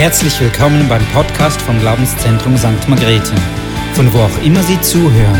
Herzlich 0.00 0.40
willkommen 0.40 0.88
beim 0.88 1.04
Podcast 1.12 1.60
vom 1.60 1.78
Glaubenszentrum 1.78 2.56
St. 2.56 2.88
Margrethe, 2.88 3.34
von 3.92 4.10
wo 4.14 4.20
auch 4.20 4.42
immer 4.42 4.62
Sie 4.62 4.80
zuhören. 4.80 5.38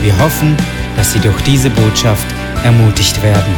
Wir 0.00 0.16
hoffen, 0.20 0.56
dass 0.94 1.12
Sie 1.12 1.18
durch 1.18 1.42
diese 1.42 1.70
Botschaft 1.70 2.24
ermutigt 2.62 3.20
werden. 3.20 3.52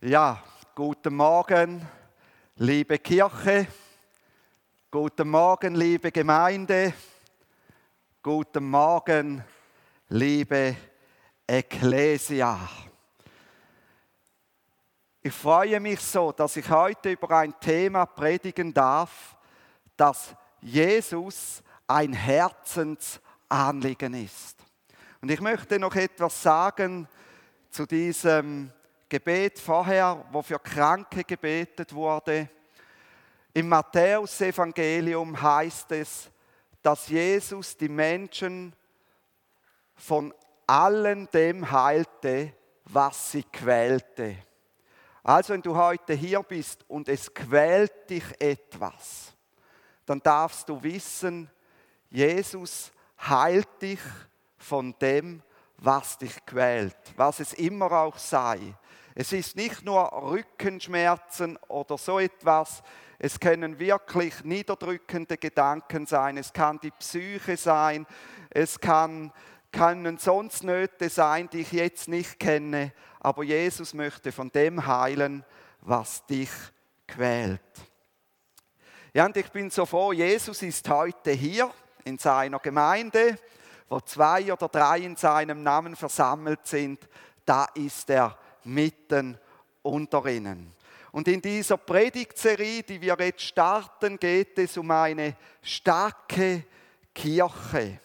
Ja, 0.00 0.40
guten 0.76 1.16
Morgen, 1.16 1.84
liebe 2.54 3.00
Kirche, 3.00 3.66
guten 4.92 5.28
Morgen, 5.28 5.74
liebe 5.74 6.12
Gemeinde, 6.12 6.94
guten 8.22 8.70
Morgen, 8.70 9.42
liebe 10.08 10.76
Ecclesia. 11.48 12.60
Ich 15.26 15.32
freue 15.32 15.80
mich 15.80 16.00
so, 16.00 16.32
dass 16.32 16.54
ich 16.54 16.68
heute 16.68 17.12
über 17.12 17.38
ein 17.38 17.58
Thema 17.58 18.04
predigen 18.04 18.74
darf, 18.74 19.38
das 19.96 20.34
Jesus 20.60 21.62
ein 21.86 22.12
Herzensanliegen 22.12 24.12
ist. 24.22 24.58
Und 25.22 25.30
ich 25.30 25.40
möchte 25.40 25.78
noch 25.78 25.94
etwas 25.94 26.42
sagen 26.42 27.08
zu 27.70 27.86
diesem 27.86 28.70
Gebet 29.08 29.58
vorher, 29.58 30.26
wo 30.30 30.42
für 30.42 30.58
Kranke 30.58 31.24
gebetet 31.24 31.94
wurde. 31.94 32.50
Im 33.54 33.70
Matthäusevangelium 33.70 35.40
heißt 35.40 35.90
es, 35.92 36.30
dass 36.82 37.08
Jesus 37.08 37.78
die 37.78 37.88
Menschen 37.88 38.74
von 39.94 40.34
allem 40.66 41.30
dem 41.30 41.70
heilte, 41.70 42.52
was 42.84 43.32
sie 43.32 43.44
quälte. 43.44 44.36
Also 45.26 45.54
wenn 45.54 45.62
du 45.62 45.74
heute 45.74 46.12
hier 46.12 46.42
bist 46.42 46.84
und 46.86 47.08
es 47.08 47.32
quält 47.32 48.10
dich 48.10 48.24
etwas, 48.38 49.32
dann 50.04 50.20
darfst 50.20 50.68
du 50.68 50.82
wissen, 50.82 51.50
Jesus 52.10 52.92
heilt 53.18 53.80
dich 53.80 54.00
von 54.58 54.94
dem, 55.00 55.42
was 55.78 56.18
dich 56.18 56.44
quält, 56.44 56.96
was 57.16 57.40
es 57.40 57.54
immer 57.54 57.90
auch 57.90 58.18
sei. 58.18 58.74
Es 59.14 59.32
ist 59.32 59.56
nicht 59.56 59.82
nur 59.82 60.12
Rückenschmerzen 60.12 61.56
oder 61.68 61.96
so 61.96 62.18
etwas, 62.18 62.82
es 63.18 63.40
können 63.40 63.78
wirklich 63.78 64.44
niederdrückende 64.44 65.38
Gedanken 65.38 66.04
sein, 66.04 66.36
es 66.36 66.52
kann 66.52 66.78
die 66.80 66.90
Psyche 66.90 67.56
sein, 67.56 68.06
es 68.50 68.78
kann, 68.78 69.32
können 69.74 70.18
sonst 70.18 70.64
Nöte 70.64 71.08
sein, 71.08 71.48
die 71.52 71.60
ich 71.60 71.72
jetzt 71.72 72.08
nicht 72.08 72.38
kenne, 72.38 72.92
aber 73.20 73.42
Jesus 73.42 73.92
möchte 73.92 74.32
von 74.32 74.50
dem 74.50 74.86
heilen, 74.86 75.44
was 75.80 76.24
dich 76.26 76.50
quält. 77.06 77.60
Ja, 79.12 79.26
und 79.26 79.36
ich 79.36 79.50
bin 79.50 79.70
so 79.70 79.84
froh, 79.84 80.12
Jesus 80.12 80.62
ist 80.62 80.88
heute 80.88 81.32
hier 81.32 81.70
in 82.04 82.18
seiner 82.18 82.58
Gemeinde, 82.58 83.38
wo 83.88 84.00
zwei 84.00 84.52
oder 84.52 84.68
drei 84.68 85.00
in 85.00 85.16
seinem 85.16 85.62
Namen 85.62 85.96
versammelt 85.96 86.66
sind, 86.66 87.08
da 87.44 87.66
ist 87.74 88.08
er 88.10 88.36
mitten 88.64 89.38
unter 89.82 90.24
ihnen. 90.26 90.72
Und 91.12 91.28
in 91.28 91.40
dieser 91.40 91.76
Predigtserie, 91.76 92.82
die 92.82 93.00
wir 93.00 93.16
jetzt 93.20 93.42
starten, 93.42 94.18
geht 94.18 94.58
es 94.58 94.76
um 94.76 94.90
eine 94.90 95.36
starke 95.62 96.64
Kirche. 97.14 98.00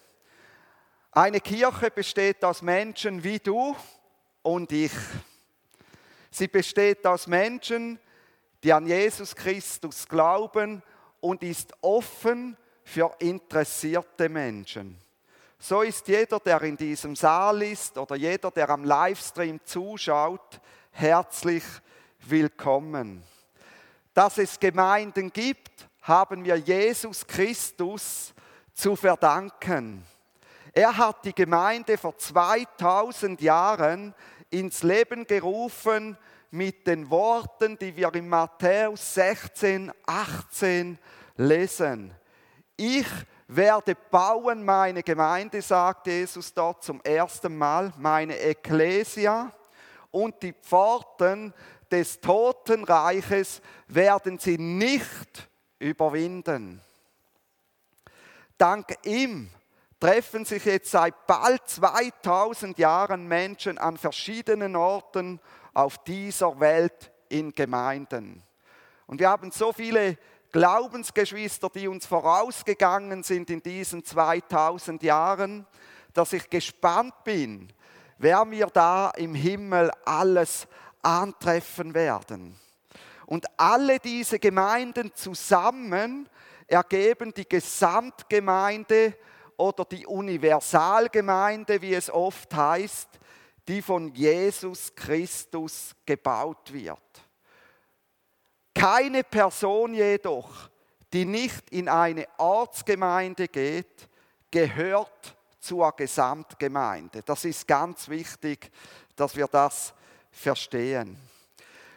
Eine 1.12 1.42
Kirche 1.42 1.90
besteht 1.90 2.46
aus 2.46 2.62
Menschen 2.62 3.24
wie 3.24 3.40
du 3.40 3.76
und 4.44 4.72
ich. 4.72 4.92
Sie 6.30 6.48
besteht 6.48 7.06
aus 7.08 7.26
Menschen, 7.26 7.98
die 8.64 8.72
an 8.72 8.86
Jesus 8.86 9.36
Christus 9.36 10.08
glauben 10.08 10.84
und 11.20 11.42
ist 11.42 11.74
offen 11.82 12.56
für 12.84 13.16
interessierte 13.18 14.30
Menschen. 14.30 15.02
So 15.58 15.82
ist 15.82 16.08
jeder, 16.08 16.40
der 16.40 16.62
in 16.62 16.78
diesem 16.78 17.16
Saal 17.16 17.64
ist 17.64 17.98
oder 17.98 18.16
jeder, 18.16 18.52
der 18.52 18.70
am 18.70 18.84
Livestream 18.84 19.60
zuschaut, 19.66 20.62
herzlich 20.92 21.64
willkommen. 22.20 23.24
Dass 24.14 24.38
es 24.38 24.60
Gemeinden 24.60 25.34
gibt, 25.34 25.90
haben 26.04 26.46
wir 26.46 26.58
Jesus 26.58 27.26
Christus 27.26 28.32
zu 28.76 28.96
verdanken. 28.96 30.06
Er 30.74 30.96
hat 30.98 31.26
die 31.26 31.34
Gemeinde 31.34 31.98
vor 31.98 32.18
2000 32.18 33.42
Jahren 33.42 34.14
ins 34.50 34.84
Leben 34.84 35.26
gerufen 35.26 36.18
mit 36.52 36.88
den 36.88 37.10
Worten, 37.10 37.78
die 37.78 37.96
wir 37.96 38.14
in 38.16 38.28
Matthäus 38.28 39.14
16, 39.14 39.92
18 40.06 40.98
lesen. 41.38 42.14
Ich 42.76 43.08
werde 43.48 43.96
bauen 43.96 44.64
meine 44.64 45.04
Gemeinde, 45.04 45.62
sagt 45.62 46.08
Jesus 46.08 46.54
dort 46.54 46.84
zum 46.84 47.02
ersten 47.02 47.58
Mal, 47.58 47.92
meine 47.98 48.38
Ekklesia, 48.38 49.52
und 50.12 50.42
die 50.42 50.54
Pforten 50.54 51.54
des 51.92 52.20
Totenreiches 52.20 53.62
werden 53.88 54.40
sie 54.40 54.58
nicht 54.58 55.50
überwinden. 55.80 56.82
Dank 58.58 58.98
ihm 59.04 59.50
treffen 60.00 60.46
sich 60.46 60.66
jetzt 60.66 60.92
seit 60.92 61.28
bald 61.28 61.68
2000 61.68 62.78
Jahren 62.80 63.28
Menschen 63.28 63.78
an 63.78 63.98
verschiedenen 63.98 64.76
Orten 64.76 65.40
auf 65.74 65.98
dieser 66.04 66.60
Welt 66.60 67.12
in 67.28 67.52
Gemeinden. 67.54 68.42
Und 69.08 69.20
wir 69.20 69.30
haben 69.30 69.52
so 69.52 69.74
viele 69.74 70.18
Glaubensgeschwister, 70.52 71.70
die 71.70 71.88
uns 71.88 72.06
vorausgegangen 72.06 73.24
sind 73.24 73.50
in 73.50 73.62
diesen 73.62 74.04
2000 74.04 75.04
Jahren, 75.04 75.68
dass 76.14 76.34
ich 76.34 76.50
gespannt 76.50 77.14
bin, 77.24 77.72
wer 78.18 78.50
wir 78.50 78.68
da 78.68 79.12
im 79.12 79.36
Himmel 79.36 79.92
alles 80.06 80.68
antreffen 81.02 81.94
werden. 81.94 82.56
Und 83.26 83.46
alle 83.58 84.00
diese 84.00 84.40
Gemeinden 84.40 85.14
zusammen 85.14 86.28
ergeben 86.68 87.34
die 87.34 87.48
Gesamtgemeinde 87.48 89.16
oder 89.60 89.84
die 89.84 90.08
Universalgemeinde, 90.08 91.82
wie 91.82 91.94
es 91.94 92.10
oft 92.10 92.54
heißt, 92.56 93.10
die 93.68 93.82
von 93.82 94.14
Jesus 94.14 94.96
Christus 94.96 95.94
gebaut 96.06 96.72
wird. 96.72 96.98
Keine 98.74 99.24
Person 99.24 99.94
jedoch, 99.94 100.70
die 101.12 101.26
nicht 101.26 101.70
in 101.72 101.90
eine 101.90 102.26
Ortsgemeinde 102.38 103.50
geht, 103.50 104.08
gehört 104.50 105.36
zur 105.60 105.92
Gesamtgemeinde. 105.92 107.22
Das 107.24 107.44
ist 107.44 107.68
ganz 107.68 108.08
wichtig, 108.08 108.72
dass 109.18 109.36
wir 109.36 109.48
das 109.48 109.94
verstehen. 110.32 111.18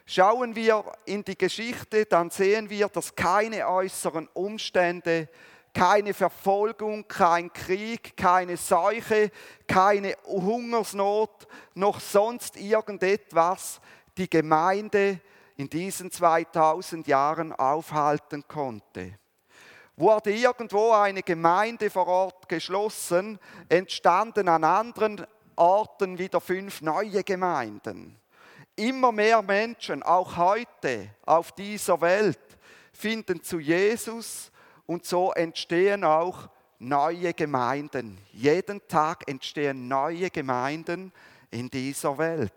Schauen 0.04 0.56
wir 0.56 0.84
in 1.04 1.22
die 1.22 1.38
Geschichte, 1.38 2.06
dann 2.06 2.30
sehen 2.30 2.68
wir, 2.68 2.88
dass 2.88 3.14
keine 3.14 3.68
äußeren 3.68 4.28
Umstände 4.34 5.28
keine 5.74 6.12
Verfolgung, 6.12 7.06
kein 7.08 7.52
Krieg, 7.52 8.16
keine 8.16 8.56
Seuche, 8.56 9.30
keine 9.66 10.14
Hungersnot, 10.26 11.46
noch 11.74 11.98
sonst 12.00 12.56
irgendetwas 12.56 13.80
die 14.16 14.28
Gemeinde 14.28 15.20
in 15.56 15.68
diesen 15.68 16.10
2000 16.10 17.06
Jahren 17.06 17.52
aufhalten 17.52 18.44
konnte. 18.46 19.18
Wurde 19.96 20.32
irgendwo 20.32 20.92
eine 20.92 21.22
Gemeinde 21.22 21.90
vor 21.90 22.06
Ort 22.06 22.48
geschlossen, 22.48 23.38
entstanden 23.68 24.48
an 24.48 24.64
anderen 24.64 25.26
Orten 25.56 26.18
wieder 26.18 26.40
fünf 26.40 26.80
neue 26.80 27.22
Gemeinden. 27.22 28.18
Immer 28.74 29.12
mehr 29.12 29.42
Menschen, 29.42 30.02
auch 30.02 30.36
heute 30.36 31.10
auf 31.26 31.52
dieser 31.52 32.00
Welt, 32.00 32.40
finden 32.92 33.42
zu 33.42 33.58
Jesus 33.58 34.51
und 34.92 35.06
so 35.06 35.32
entstehen 35.32 36.04
auch 36.04 36.50
neue 36.78 37.32
Gemeinden. 37.32 38.18
Jeden 38.32 38.86
Tag 38.88 39.26
entstehen 39.26 39.88
neue 39.88 40.28
Gemeinden 40.28 41.12
in 41.50 41.70
dieser 41.70 42.18
Welt. 42.18 42.52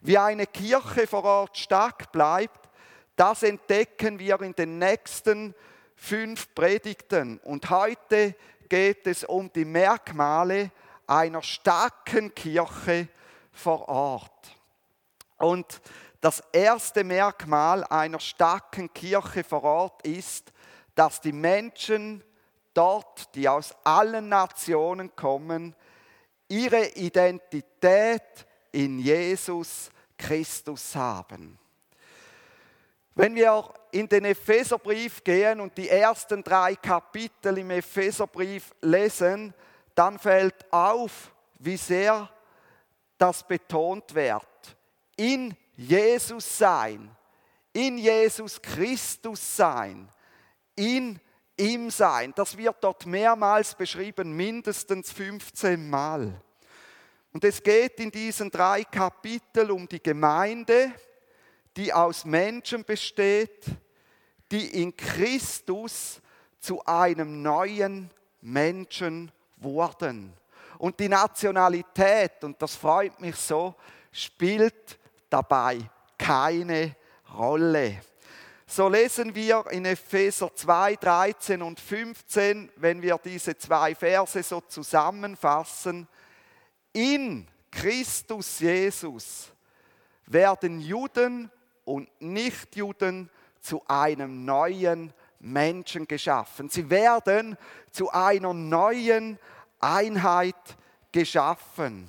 Wie 0.00 0.18
eine 0.18 0.48
Kirche 0.48 1.06
vor 1.06 1.22
Ort 1.22 1.56
stark 1.56 2.10
bleibt, 2.10 2.68
das 3.14 3.44
entdecken 3.44 4.18
wir 4.18 4.40
in 4.40 4.54
den 4.54 4.80
nächsten 4.80 5.54
fünf 5.94 6.52
Predigten. 6.56 7.38
Und 7.44 7.70
heute 7.70 8.34
geht 8.68 9.06
es 9.06 9.22
um 9.22 9.52
die 9.52 9.64
Merkmale 9.64 10.72
einer 11.06 11.42
starken 11.42 12.34
Kirche 12.34 13.06
vor 13.52 13.88
Ort. 13.88 14.56
Und 15.38 15.80
das 16.20 16.42
erste 16.52 17.04
Merkmal 17.04 17.84
einer 17.84 18.18
starken 18.18 18.92
Kirche 18.92 19.44
vor 19.44 19.62
Ort 19.62 20.04
ist, 20.04 20.53
dass 20.94 21.20
die 21.20 21.32
Menschen 21.32 22.22
dort, 22.72 23.34
die 23.34 23.48
aus 23.48 23.74
allen 23.84 24.28
Nationen 24.28 25.14
kommen, 25.16 25.74
ihre 26.48 26.86
Identität 26.94 28.46
in 28.72 28.98
Jesus 28.98 29.90
Christus 30.18 30.94
haben. 30.94 31.58
Wenn 33.14 33.34
wir 33.36 33.72
in 33.92 34.08
den 34.08 34.24
Epheserbrief 34.24 35.22
gehen 35.22 35.60
und 35.60 35.76
die 35.78 35.88
ersten 35.88 36.42
drei 36.42 36.74
Kapitel 36.74 37.58
im 37.58 37.70
Epheserbrief 37.70 38.74
lesen, 38.80 39.54
dann 39.94 40.18
fällt 40.18 40.72
auf, 40.72 41.32
wie 41.60 41.76
sehr 41.76 42.28
das 43.16 43.46
betont 43.46 44.12
wird. 44.14 44.76
In 45.16 45.56
Jesus 45.76 46.58
sein, 46.58 47.08
in 47.72 47.98
Jesus 47.98 48.60
Christus 48.60 49.56
sein, 49.56 50.08
in 50.76 51.20
ihm 51.56 51.90
sein. 51.90 52.32
Das 52.34 52.56
wird 52.56 52.76
dort 52.80 53.06
mehrmals 53.06 53.74
beschrieben, 53.74 54.32
mindestens 54.32 55.12
15 55.12 55.88
Mal. 55.88 56.40
Und 57.32 57.44
es 57.44 57.62
geht 57.62 57.98
in 58.00 58.10
diesen 58.10 58.50
drei 58.50 58.84
Kapiteln 58.84 59.70
um 59.70 59.88
die 59.88 60.02
Gemeinde, 60.02 60.92
die 61.76 61.92
aus 61.92 62.24
Menschen 62.24 62.84
besteht, 62.84 63.66
die 64.50 64.82
in 64.82 64.96
Christus 64.96 66.20
zu 66.60 66.84
einem 66.84 67.42
neuen 67.42 68.10
Menschen 68.40 69.32
wurden. 69.56 70.32
Und 70.78 71.00
die 71.00 71.08
Nationalität, 71.08 72.44
und 72.44 72.60
das 72.60 72.76
freut 72.76 73.20
mich 73.20 73.36
so, 73.36 73.74
spielt 74.12 74.98
dabei 75.28 75.78
keine 76.16 76.94
Rolle. 77.36 78.00
So 78.74 78.88
lesen 78.88 79.36
wir 79.36 79.66
in 79.70 79.84
Epheser 79.84 80.52
2, 80.52 80.96
13 80.96 81.62
und 81.62 81.78
15, 81.78 82.72
wenn 82.74 83.02
wir 83.02 83.20
diese 83.24 83.56
zwei 83.56 83.94
Verse 83.94 84.42
so 84.42 84.60
zusammenfassen, 84.62 86.08
in 86.92 87.46
Christus 87.70 88.58
Jesus 88.58 89.52
werden 90.26 90.80
Juden 90.80 91.52
und 91.84 92.08
Nichtjuden 92.20 93.30
zu 93.60 93.80
einem 93.86 94.44
neuen 94.44 95.12
Menschen 95.38 96.08
geschaffen. 96.08 96.68
Sie 96.68 96.90
werden 96.90 97.56
zu 97.92 98.10
einer 98.10 98.54
neuen 98.54 99.38
Einheit 99.78 100.76
geschaffen. 101.12 102.08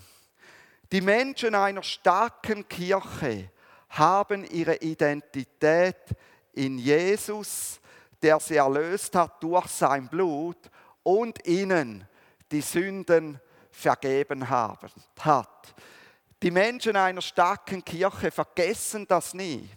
Die 0.92 1.02
Menschen 1.02 1.54
einer 1.54 1.84
starken 1.84 2.68
Kirche 2.68 3.52
haben 3.90 4.44
ihre 4.46 4.78
Identität 4.78 6.16
in 6.56 6.78
Jesus, 6.78 7.80
der 8.22 8.40
sie 8.40 8.56
erlöst 8.56 9.16
hat 9.16 9.42
durch 9.44 9.68
sein 9.68 10.08
Blut 10.08 10.58
und 11.04 11.46
ihnen 11.46 12.08
die 12.52 12.62
Sünden 12.62 13.40
vergeben 13.72 14.50
haben, 14.50 14.90
hat. 15.20 15.76
Die 16.42 16.52
Menschen 16.52 16.96
einer 16.96 17.22
starken 17.22 17.84
Kirche 17.84 18.32
vergessen 18.32 19.06
das 19.08 19.34
nie, 19.34 19.70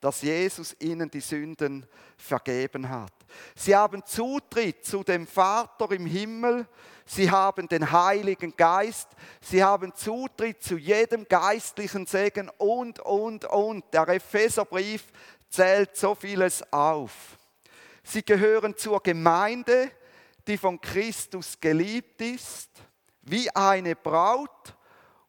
dass 0.00 0.22
Jesus 0.22 0.74
ihnen 0.78 1.10
die 1.10 1.20
Sünden 1.20 1.86
vergeben 2.16 2.88
hat. 2.88 3.12
Sie 3.54 3.74
haben 3.74 4.04
Zutritt 4.04 4.84
zu 4.84 5.02
dem 5.02 5.26
Vater 5.26 5.90
im 5.92 6.06
Himmel, 6.06 6.66
sie 7.06 7.30
haben 7.30 7.68
den 7.68 7.90
Heiligen 7.90 8.56
Geist, 8.56 9.08
sie 9.40 9.62
haben 9.62 9.94
Zutritt 9.94 10.62
zu 10.62 10.76
jedem 10.76 11.26
geistlichen 11.28 12.06
Segen 12.06 12.50
und, 12.58 12.98
und, 13.00 13.44
und. 13.44 13.84
Der 13.92 14.08
Epheserbrief 14.08 15.04
zählt 15.50 15.96
so 15.96 16.14
vieles 16.14 16.62
auf. 16.72 17.38
Sie 18.02 18.24
gehören 18.24 18.76
zur 18.76 19.02
Gemeinde, 19.02 19.90
die 20.46 20.56
von 20.56 20.80
Christus 20.80 21.60
geliebt 21.60 22.20
ist, 22.22 22.70
wie 23.22 23.50
eine 23.54 23.94
Braut 23.94 24.74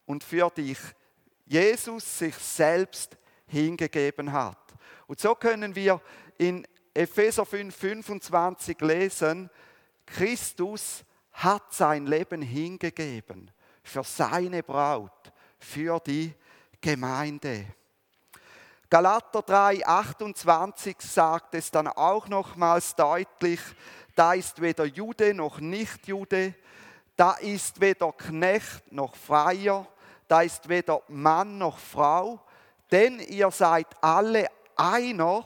und 0.06 0.24
für 0.24 0.50
dich 0.50 0.78
Jesus 1.44 2.18
sich 2.18 2.34
selbst 2.34 3.16
hingegeben 3.46 4.32
hat. 4.32 4.58
Und 5.06 5.20
so 5.20 5.34
können 5.34 5.74
wir 5.74 6.00
in 6.38 6.66
Epheser 6.94 7.44
5, 7.44 7.74
25 7.74 8.80
lesen, 8.80 9.50
Christus 10.06 11.04
hat 11.32 11.72
sein 11.72 12.06
Leben 12.06 12.42
hingegeben 12.42 13.50
für 13.82 14.04
seine 14.04 14.62
Braut, 14.62 15.32
für 15.58 15.98
die 16.00 16.34
Gemeinde. 16.80 17.66
Galater 18.92 19.40
3, 19.40 19.86
28 19.86 20.96
sagt 21.00 21.54
es 21.54 21.70
dann 21.70 21.88
auch 21.88 22.28
nochmals 22.28 22.94
deutlich, 22.94 23.58
da 24.14 24.34
ist 24.34 24.60
weder 24.60 24.84
Jude 24.84 25.32
noch 25.32 25.60
Nichtjude, 25.60 26.54
da 27.16 27.32
ist 27.36 27.80
weder 27.80 28.12
Knecht 28.12 28.92
noch 28.92 29.16
Freier, 29.16 29.88
da 30.28 30.42
ist 30.42 30.68
weder 30.68 31.00
Mann 31.08 31.56
noch 31.56 31.78
Frau, 31.78 32.44
denn 32.90 33.18
ihr 33.20 33.50
seid 33.50 33.86
alle 34.02 34.50
einer 34.76 35.42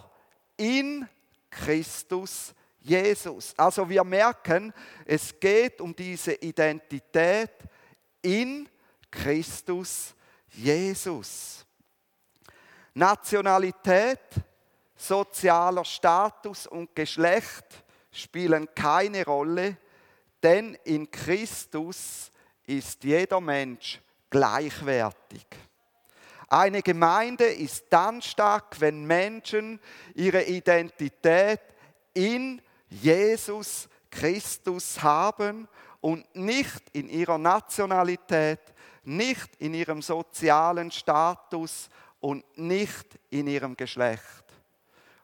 in 0.57 1.09
Christus 1.49 2.53
Jesus. 2.81 3.55
Also 3.57 3.89
wir 3.89 4.03
merken, 4.03 4.75
es 5.05 5.39
geht 5.39 5.81
um 5.81 5.95
diese 5.95 6.33
Identität 6.33 7.53
in 8.23 8.69
Christus 9.09 10.17
Jesus. 10.49 11.66
Nationalität, 12.97 14.21
sozialer 14.97 15.85
Status 15.85 16.67
und 16.67 16.97
Geschlecht 16.97 17.85
spielen 18.11 18.67
keine 18.75 19.23
Rolle, 19.23 19.77
denn 20.43 20.79
in 20.85 21.11
Christus 21.11 22.33
ist 22.65 23.05
jeder 23.05 23.39
Mensch 23.43 24.01
gleichwertig. 24.31 25.47
Eine 26.49 26.81
Gemeinde 26.81 27.45
ist 27.45 27.85
dann 27.91 28.23
stark, 28.23 28.81
wenn 28.81 29.05
Menschen 29.05 29.79
ihre 30.15 30.45
Identität 30.45 31.61
in 32.15 32.63
Jesus 32.89 33.91
Christus 34.11 35.03
haben 35.03 35.69
und 36.01 36.35
nicht 36.35 36.83
in 36.95 37.11
ihrer 37.11 37.37
Nationalität, 37.37 38.61
nicht 39.05 39.55
in 39.59 39.75
ihrem 39.75 40.01
sozialen 40.01 40.91
Status 40.91 41.91
und 42.27 42.45
nicht 42.59 43.07
in 43.31 43.47
ihrem 43.47 43.77
Geschlecht. 43.77 44.43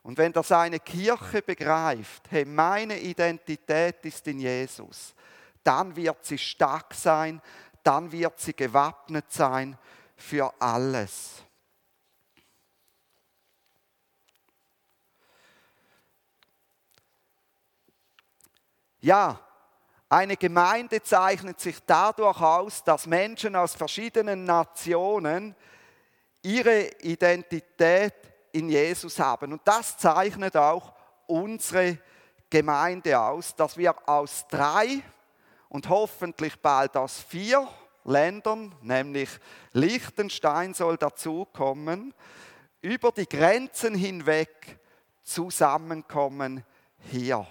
Und 0.05 0.19
wenn 0.19 0.33
das 0.33 0.53
eine 0.53 0.79
Kirche 0.79 1.43
begreift, 1.43 2.31
hey, 2.31 2.45
meine 2.45 2.97
Identität 2.97 4.07
ist 4.07 4.25
in 4.29 4.39
Jesus, 4.39 5.13
dann 5.65 5.97
wird 5.97 6.25
sie 6.25 6.39
stark 6.39 6.95
sein, 6.95 7.43
dann 7.83 8.13
wird 8.13 8.39
sie 8.39 8.55
gewappnet 8.55 9.33
sein 9.33 9.77
für 10.15 10.55
alles. 10.61 11.43
Ja, 19.01 19.41
eine 20.09 20.37
Gemeinde 20.37 21.03
zeichnet 21.03 21.59
sich 21.59 21.81
dadurch 21.85 22.41
aus, 22.41 22.85
dass 22.85 23.09
Menschen 23.09 23.57
aus 23.57 23.75
verschiedenen 23.75 24.45
Nationen 24.45 25.57
ihre 26.43 26.89
Identität 27.01 28.15
in 28.53 28.69
Jesus 28.69 29.19
haben. 29.19 29.53
Und 29.53 29.63
das 29.65 29.97
zeichnet 29.97 30.57
auch 30.57 30.93
unsere 31.27 31.99
Gemeinde 32.51 33.19
aus, 33.19 33.55
dass 33.55 33.77
wir 33.77 33.95
aus 34.09 34.47
drei 34.49 35.03
und 35.69 35.89
hoffentlich 35.89 36.61
bald 36.61 36.97
aus 36.97 37.21
vier 37.21 37.67
Ländern, 38.05 38.75
nämlich 38.83 39.31
Liechtenstein 39.73 40.75
soll 40.75 40.97
dazukommen, 40.97 42.13
über 42.83 43.13
die 43.13 43.29
Grenzen 43.29 43.95
hinweg 43.95 44.79
zusammenkommen 45.23 46.65
hier. 47.11 47.47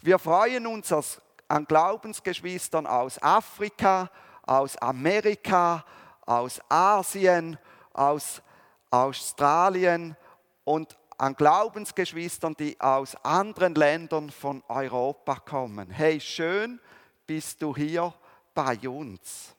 Wir 0.00 0.18
freuen 0.18 0.66
uns 0.66 1.20
an 1.48 1.64
Glaubensgeschwistern 1.64 2.86
aus 2.86 3.20
Afrika, 3.20 4.10
aus 4.42 4.76
Amerika, 4.76 5.84
aus 6.24 6.60
Asien, 6.68 7.58
aus 7.96 8.42
Australien 8.90 10.16
und 10.64 10.96
an 11.18 11.34
Glaubensgeschwistern, 11.34 12.54
die 12.58 12.78
aus 12.80 13.14
anderen 13.24 13.74
Ländern 13.74 14.30
von 14.30 14.62
Europa 14.68 15.36
kommen. 15.36 15.90
Hey, 15.90 16.20
schön 16.20 16.80
bist 17.26 17.62
du 17.62 17.74
hier 17.74 18.12
bei 18.54 18.78
uns. 18.88 19.54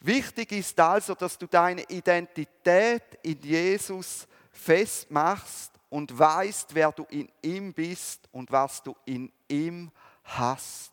Wichtig 0.00 0.52
ist 0.52 0.78
also, 0.78 1.14
dass 1.14 1.36
du 1.36 1.46
deine 1.46 1.82
Identität 1.82 3.18
in 3.22 3.40
Jesus 3.40 4.26
festmachst 4.52 5.72
und 5.90 6.16
weißt, 6.16 6.74
wer 6.74 6.92
du 6.92 7.04
in 7.10 7.28
ihm 7.42 7.72
bist 7.72 8.28
und 8.32 8.50
was 8.50 8.82
du 8.82 8.94
in 9.04 9.32
ihm 9.48 9.90
hast. 10.24 10.92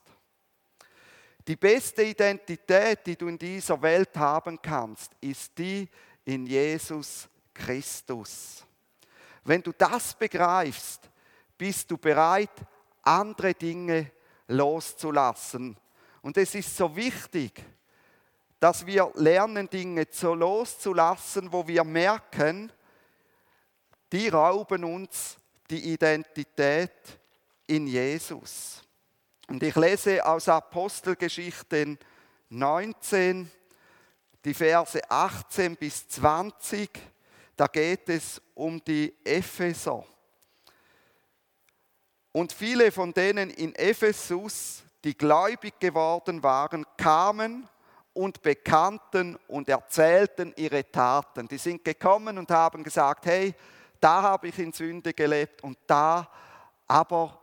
Die 1.48 1.56
beste 1.56 2.04
Identität, 2.04 3.06
die 3.06 3.16
du 3.16 3.28
in 3.28 3.38
dieser 3.38 3.80
Welt 3.82 4.18
haben 4.18 4.60
kannst, 4.60 5.12
ist 5.22 5.56
die 5.58 5.88
in 6.26 6.46
Jesus 6.46 7.30
Christus. 7.54 8.66
Wenn 9.44 9.62
du 9.62 9.72
das 9.72 10.14
begreifst, 10.14 11.10
bist 11.58 11.90
du 11.90 11.98
bereit, 11.98 12.52
andere 13.04 13.54
Dinge 13.54 14.12
loszulassen. 14.48 15.78
Und 16.22 16.38
es 16.38 16.56
ist 16.56 16.76
so 16.76 16.96
wichtig, 16.96 17.64
dass 18.60 18.86
wir 18.86 19.12
lernen, 19.16 19.70
Dinge 19.70 20.08
so 20.10 20.34
loszulassen, 20.34 21.52
wo 21.52 21.68
wir 21.68 21.84
merken, 21.84 22.72
die 24.12 24.28
rauben 24.30 24.84
uns 24.84 25.38
die 25.70 25.94
Identität 25.94 27.20
in 27.68 27.88
Jesus. 27.88 28.82
Und 29.48 29.62
ich 29.62 29.76
lese 29.76 30.26
aus 30.26 30.50
Apostelgeschichten 30.50 32.00
19, 32.50 33.52
die 34.46 34.54
Verse 34.54 35.02
18 35.10 35.76
bis 35.76 36.08
20. 36.08 36.90
Da 37.58 37.68
geht 37.68 38.08
es 38.10 38.42
um 38.54 38.82
die 38.84 39.14
Epheser. 39.24 40.06
Und 42.32 42.54
viele 42.54 42.92
von 42.92 43.14
denen 43.14 43.50
in 43.50 43.74
Ephesus, 43.76 44.84
die 45.04 45.18
gläubig 45.18 45.80
geworden 45.80 46.44
waren, 46.44 46.86
kamen 46.98 47.68
und 48.14 48.42
bekannten 48.42 49.38
und 49.48 49.68
erzählten 49.68 50.54
ihre 50.58 50.90
Taten. 50.92 51.48
Die 51.48 51.58
sind 51.58 51.84
gekommen 51.84 52.38
und 52.38 52.52
haben 52.52 52.84
gesagt, 52.84 53.26
hey, 53.26 53.54
da 54.00 54.22
habe 54.22 54.50
ich 54.50 54.60
in 54.60 54.72
Sünde 54.72 55.14
gelebt 55.14 55.64
und 55.64 55.78
da, 55.88 56.30
aber 56.88 57.42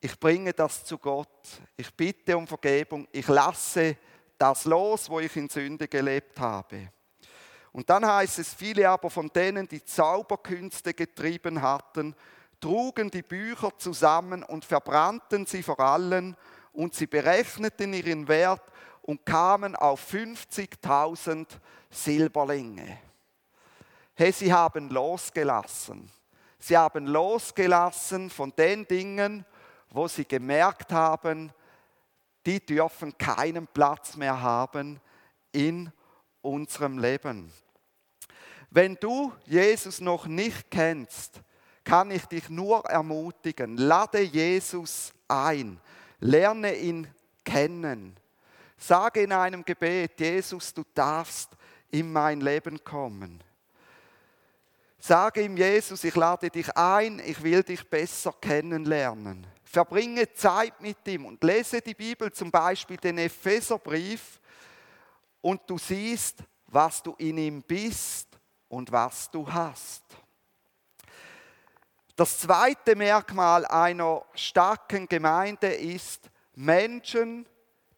ich 0.00 0.18
bringe 0.18 0.52
das 0.52 0.84
zu 0.84 0.96
Gott. 0.96 1.28
Ich 1.76 1.92
bitte 1.94 2.36
um 2.36 2.46
Vergebung. 2.46 3.08
Ich 3.10 3.26
lasse 3.26 3.96
das 4.38 4.64
los, 4.64 5.10
wo 5.10 5.20
ich 5.20 5.36
in 5.36 5.48
Sünde 5.48 5.88
gelebt 5.88 6.38
habe. 6.40 6.90
Und 7.72 7.90
dann 7.90 8.06
heißt 8.06 8.38
es, 8.38 8.54
viele 8.54 8.88
aber 8.88 9.10
von 9.10 9.28
denen, 9.28 9.68
die 9.68 9.84
Zauberkünste 9.84 10.94
getrieben 10.94 11.60
hatten, 11.60 12.14
trugen 12.60 13.10
die 13.10 13.22
Bücher 13.22 13.70
zusammen 13.78 14.42
und 14.42 14.64
verbrannten 14.64 15.46
sie 15.46 15.62
vor 15.62 15.78
allen 15.80 16.36
und 16.72 16.94
sie 16.94 17.06
berechneten 17.06 17.92
ihren 17.92 18.26
Wert 18.28 18.62
und 19.02 19.24
kamen 19.24 19.76
auf 19.76 20.12
50.000 20.12 21.46
Silberlinge. 21.90 22.98
Hey, 24.14 24.32
sie 24.32 24.52
haben 24.52 24.90
losgelassen. 24.90 26.10
Sie 26.58 26.76
haben 26.76 27.06
losgelassen 27.06 28.30
von 28.30 28.52
den 28.56 28.86
Dingen, 28.86 29.44
wo 29.90 30.08
sie 30.08 30.24
gemerkt 30.24 30.92
haben, 30.92 31.52
die 32.46 32.64
dürfen 32.64 33.16
keinen 33.18 33.66
Platz 33.66 34.16
mehr 34.16 34.40
haben 34.40 35.00
in 35.52 35.92
unserem 36.40 36.98
Leben. 36.98 37.52
Wenn 38.70 38.96
du 38.96 39.32
Jesus 39.46 40.00
noch 40.00 40.26
nicht 40.26 40.70
kennst, 40.70 41.42
kann 41.84 42.10
ich 42.10 42.26
dich 42.26 42.50
nur 42.50 42.84
ermutigen, 42.84 43.76
lade 43.76 44.20
Jesus 44.20 45.12
ein, 45.26 45.80
lerne 46.20 46.76
ihn 46.76 47.08
kennen. 47.44 48.14
Sage 48.76 49.22
in 49.22 49.32
einem 49.32 49.64
Gebet, 49.64 50.20
Jesus, 50.20 50.72
du 50.74 50.84
darfst 50.94 51.50
in 51.90 52.12
mein 52.12 52.40
Leben 52.40 52.82
kommen. 52.84 53.42
Sage 54.98 55.42
ihm, 55.42 55.56
Jesus, 55.56 56.04
ich 56.04 56.14
lade 56.14 56.50
dich 56.50 56.76
ein, 56.76 57.20
ich 57.20 57.42
will 57.42 57.62
dich 57.62 57.88
besser 57.88 58.34
kennenlernen. 58.40 59.46
Verbringe 59.70 60.32
Zeit 60.32 60.80
mit 60.80 61.06
ihm 61.06 61.26
und 61.26 61.44
lese 61.44 61.82
die 61.82 61.94
Bibel, 61.94 62.32
zum 62.32 62.50
Beispiel 62.50 62.96
den 62.96 63.18
Epheserbrief, 63.18 64.40
und 65.42 65.60
du 65.68 65.76
siehst, 65.76 66.38
was 66.66 67.02
du 67.02 67.14
in 67.18 67.36
ihm 67.36 67.62
bist 67.62 68.28
und 68.68 68.90
was 68.90 69.30
du 69.30 69.50
hast. 69.50 70.02
Das 72.16 72.38
zweite 72.40 72.96
Merkmal 72.96 73.66
einer 73.66 74.24
starken 74.34 75.06
Gemeinde 75.06 75.68
ist 75.68 76.30
Menschen, 76.54 77.46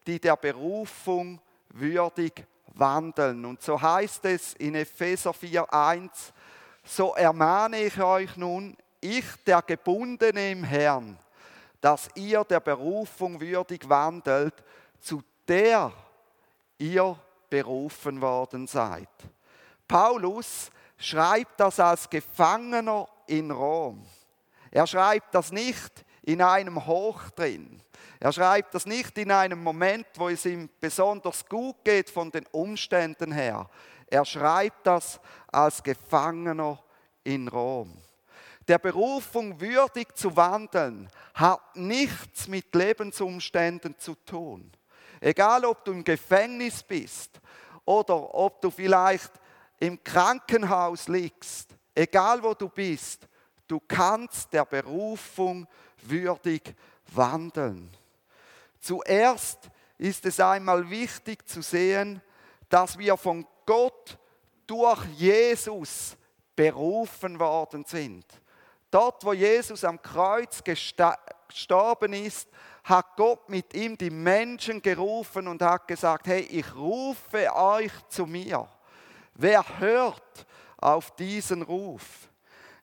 die 0.05 0.19
der 0.19 0.35
Berufung 0.35 1.41
würdig 1.69 2.45
wandeln. 2.67 3.45
Und 3.45 3.61
so 3.61 3.81
heißt 3.81 4.25
es 4.25 4.53
in 4.55 4.75
Epheser 4.75 5.31
4.1, 5.31 6.09
so 6.83 7.15
ermahne 7.15 7.81
ich 7.81 7.99
euch 8.01 8.35
nun, 8.35 8.75
ich 8.99 9.25
der 9.47 9.61
Gebundene 9.61 10.51
im 10.51 10.63
Herrn, 10.63 11.17
dass 11.81 12.09
ihr 12.15 12.43
der 12.43 12.59
Berufung 12.59 13.41
würdig 13.41 13.89
wandelt, 13.89 14.53
zu 14.99 15.21
der 15.47 15.91
ihr 16.77 17.17
berufen 17.49 18.21
worden 18.21 18.67
seid. 18.67 19.09
Paulus 19.87 20.71
schreibt 20.97 21.59
das 21.59 21.79
als 21.79 22.09
Gefangener 22.09 23.07
in 23.27 23.51
Rom. 23.51 24.05
Er 24.69 24.87
schreibt 24.87 25.35
das 25.35 25.51
nicht 25.51 26.05
in 26.21 26.41
einem 26.41 26.85
Hoch 26.85 27.29
drin. 27.31 27.81
Er 28.19 28.31
schreibt 28.31 28.75
das 28.75 28.85
nicht 28.85 29.17
in 29.17 29.31
einem 29.31 29.61
Moment, 29.63 30.05
wo 30.15 30.29
es 30.29 30.45
ihm 30.45 30.69
besonders 30.79 31.45
gut 31.47 31.83
geht 31.83 32.09
von 32.09 32.31
den 32.31 32.45
Umständen 32.51 33.31
her. 33.31 33.69
Er 34.07 34.25
schreibt 34.25 34.85
das 34.85 35.19
als 35.51 35.81
Gefangener 35.81 36.79
in 37.23 37.47
Rom. 37.47 37.97
Der 38.67 38.77
Berufung 38.77 39.59
würdig 39.59 40.15
zu 40.15 40.35
wandeln 40.35 41.09
hat 41.33 41.75
nichts 41.75 42.47
mit 42.47 42.73
Lebensumständen 42.75 43.97
zu 43.97 44.15
tun. 44.15 44.71
Egal, 45.19 45.65
ob 45.65 45.83
du 45.83 45.91
im 45.91 46.03
Gefängnis 46.03 46.83
bist 46.83 47.39
oder 47.85 48.33
ob 48.33 48.61
du 48.61 48.69
vielleicht 48.69 49.31
im 49.79 50.03
Krankenhaus 50.03 51.07
liegst, 51.07 51.69
egal 51.95 52.41
wo 52.43 52.53
du 52.53 52.69
bist, 52.69 53.27
du 53.67 53.79
kannst 53.79 54.53
der 54.53 54.65
Berufung 54.65 55.67
würdig 56.03 56.75
wandeln. 57.07 57.89
Zuerst 58.79 59.69
ist 59.97 60.25
es 60.25 60.39
einmal 60.39 60.89
wichtig 60.89 61.47
zu 61.47 61.61
sehen, 61.61 62.21
dass 62.69 62.97
wir 62.97 63.17
von 63.17 63.45
Gott 63.65 64.17
durch 64.65 65.03
Jesus 65.17 66.15
berufen 66.55 67.39
worden 67.39 67.85
sind. 67.85 68.25
Dort, 68.91 69.23
wo 69.23 69.31
Jesus 69.31 69.83
am 69.85 70.01
Kreuz 70.01 70.61
gestorben 70.63 72.13
ist, 72.13 72.49
hat 72.83 73.15
Gott 73.15 73.47
mit 73.47 73.73
ihm 73.73 73.97
die 73.97 74.09
Menschen 74.09 74.81
gerufen 74.81 75.47
und 75.47 75.61
hat 75.61 75.87
gesagt, 75.87 76.27
hey, 76.27 76.41
ich 76.41 76.75
rufe 76.75 77.53
euch 77.55 77.91
zu 78.09 78.25
mir. 78.25 78.67
Wer 79.33 79.63
hört 79.79 80.45
auf 80.77 81.15
diesen 81.15 81.61
Ruf? 81.61 82.29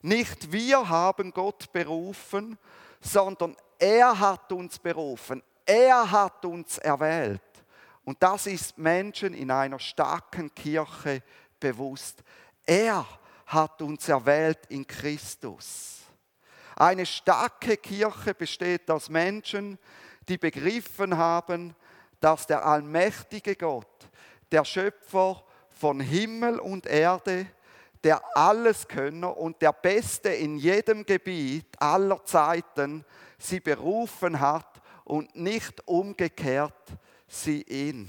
Nicht 0.01 0.51
wir 0.51 0.87
haben 0.89 1.31
Gott 1.31 1.71
berufen, 1.71 2.57
sondern 3.01 3.55
er 3.77 4.19
hat 4.19 4.51
uns 4.51 4.79
berufen. 4.79 5.43
Er 5.65 6.09
hat 6.09 6.43
uns 6.45 6.79
erwählt. 6.79 7.41
Und 8.03 8.23
das 8.23 8.47
ist 8.47 8.77
Menschen 8.77 9.33
in 9.33 9.51
einer 9.51 9.77
starken 9.77 10.53
Kirche 10.55 11.21
bewusst. 11.59 12.23
Er 12.65 13.05
hat 13.45 13.81
uns 13.81 14.07
erwählt 14.09 14.59
in 14.69 14.87
Christus. 14.87 15.98
Eine 16.79 17.05
starke 17.05 17.75
Kirche 17.75 18.33
besteht 18.33 18.89
aus 18.89 19.09
Menschen, 19.09 19.77
die 20.29 20.37
begriffen 20.37 21.17
haben, 21.17 21.75
dass 22.21 22.47
der 22.47 22.65
allmächtige 22.65 23.57
Gott, 23.57 24.09
der 24.49 24.63
Schöpfer 24.63 25.43
von 25.71 25.99
Himmel 25.99 26.57
und 26.57 26.85
Erde, 26.85 27.47
der 28.05 28.21
Alleskönner 28.37 29.35
und 29.35 29.61
der 29.61 29.73
Beste 29.73 30.29
in 30.29 30.57
jedem 30.57 31.05
Gebiet 31.05 31.65
aller 31.79 32.23
Zeiten 32.23 33.03
sie 33.37 33.59
berufen 33.59 34.39
hat 34.39 34.81
und 35.03 35.35
nicht 35.35 35.85
umgekehrt 35.85 36.93
sie 37.27 37.61
ihn. 37.63 38.07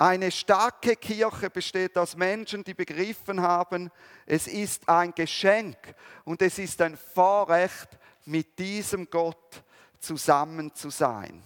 Eine 0.00 0.30
starke 0.30 0.96
Kirche 0.96 1.50
besteht 1.50 1.98
aus 1.98 2.16
Menschen, 2.16 2.64
die 2.64 2.72
begriffen 2.72 3.42
haben, 3.42 3.90
es 4.24 4.46
ist 4.46 4.88
ein 4.88 5.12
Geschenk 5.14 5.76
und 6.24 6.40
es 6.40 6.58
ist 6.58 6.80
ein 6.80 6.96
Vorrecht, 6.96 7.98
mit 8.24 8.58
diesem 8.58 9.10
Gott 9.10 9.62
zusammen 9.98 10.74
zu 10.74 10.88
sein. 10.88 11.42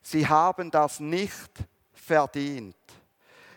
Sie 0.00 0.26
haben 0.26 0.70
das 0.70 1.00
nicht 1.00 1.50
verdient. 1.92 2.76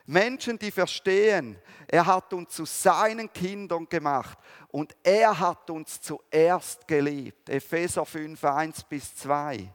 Menschen, 0.06 0.60
die 0.60 0.72
verstehen, 0.72 1.58
er 1.88 2.06
hat 2.06 2.34
uns 2.34 2.56
zu 2.56 2.65
seinen 2.65 3.32
Kindern 3.32 3.88
gemacht 3.88 4.38
und 4.68 4.98
er 5.01 5.39
hat 5.39 5.70
uns 5.70 6.01
zuerst 6.01 6.86
geliebt. 6.86 7.48
Epheser 7.48 8.06
5, 8.06 8.44
1 8.44 8.84
bis 8.84 9.15
2. 9.15 9.72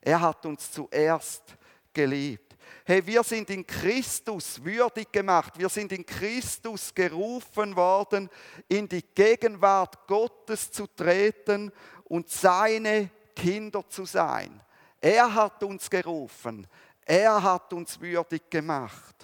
Er 0.00 0.20
hat 0.20 0.44
uns 0.46 0.72
zuerst 0.72 1.44
geliebt. 1.92 2.49
Hey, 2.84 3.06
wir 3.06 3.22
sind 3.22 3.50
in 3.50 3.66
Christus 3.66 4.62
würdig 4.64 5.12
gemacht. 5.12 5.58
Wir 5.58 5.68
sind 5.68 5.92
in 5.92 6.04
Christus 6.04 6.94
gerufen 6.94 7.76
worden, 7.76 8.28
in 8.68 8.88
die 8.88 9.02
Gegenwart 9.14 10.06
Gottes 10.06 10.70
zu 10.70 10.86
treten 10.86 11.72
und 12.04 12.28
seine 12.28 13.10
Kinder 13.36 13.84
zu 13.88 14.04
sein. 14.04 14.60
Er 15.00 15.32
hat 15.32 15.62
uns 15.62 15.88
gerufen. 15.88 16.66
Er 17.04 17.42
hat 17.42 17.72
uns 17.72 18.00
würdig 18.00 18.50
gemacht. 18.50 19.16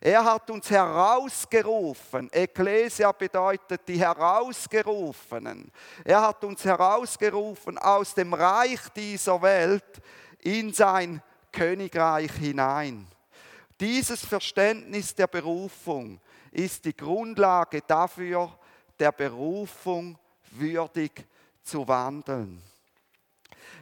Er 0.00 0.24
hat 0.24 0.50
uns 0.50 0.70
herausgerufen. 0.70 2.32
Ecclesia 2.32 3.12
bedeutet 3.12 3.82
die 3.86 4.00
Herausgerufenen. 4.00 5.70
Er 6.04 6.22
hat 6.22 6.42
uns 6.42 6.64
herausgerufen 6.64 7.76
aus 7.76 8.14
dem 8.14 8.32
Reich 8.32 8.80
dieser 8.96 9.42
Welt 9.42 10.00
in 10.38 10.72
sein 10.72 11.22
Königreich 11.52 12.32
hinein. 12.32 13.06
Dieses 13.78 14.24
Verständnis 14.24 15.14
der 15.14 15.26
Berufung 15.26 16.20
ist 16.50 16.84
die 16.84 16.96
Grundlage 16.96 17.82
dafür, 17.86 18.58
der 18.98 19.12
Berufung 19.12 20.18
würdig 20.50 21.26
zu 21.62 21.86
wandeln. 21.86 22.62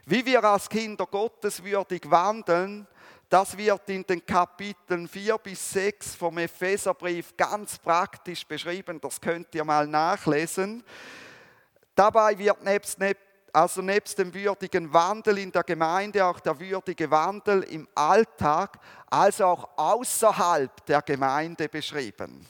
Wie 0.04 0.24
wir 0.24 0.42
als 0.44 0.68
Kinder 0.68 1.06
Gottes 1.06 1.62
würdig 1.62 2.10
wandeln, 2.10 2.86
das 3.28 3.56
wird 3.56 3.88
in 3.90 4.04
den 4.04 4.24
Kapiteln 4.24 5.06
4 5.06 5.36
bis 5.38 5.70
6 5.70 6.14
vom 6.14 6.38
Epheserbrief 6.38 7.36
ganz 7.36 7.78
praktisch 7.78 8.46
beschrieben. 8.46 9.00
Das 9.00 9.20
könnt 9.20 9.54
ihr 9.54 9.64
mal 9.64 9.86
nachlesen. 9.86 10.82
Dabei 11.94 12.38
wird 12.38 12.64
nebst, 12.64 12.98
also 13.52 13.82
nebst 13.82 14.18
dem 14.18 14.32
würdigen 14.32 14.92
Wandel 14.92 15.38
in 15.38 15.52
der 15.52 15.62
Gemeinde 15.62 16.24
auch 16.24 16.40
der 16.40 16.58
würdige 16.58 17.10
Wandel 17.10 17.62
im 17.64 17.88
Alltag, 17.94 18.78
also 19.10 19.44
auch 19.44 19.68
außerhalb 19.76 20.84
der 20.86 21.02
Gemeinde 21.02 21.68
beschrieben. 21.68 22.46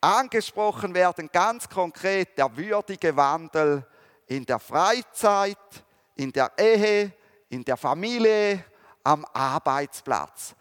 Angesprochen 0.00 0.94
werden 0.94 1.28
ganz 1.32 1.68
konkret 1.68 2.38
der 2.38 2.56
würdige 2.56 3.14
Wandel 3.16 3.86
in 4.26 4.46
der 4.46 4.58
Freizeit, 4.58 5.58
in 6.14 6.32
der 6.32 6.52
Ehe, 6.56 7.12
in 7.50 7.64
der 7.64 7.76
Familie, 7.76 8.64
am 9.04 9.26
Arbeitsplatz. 9.32 10.54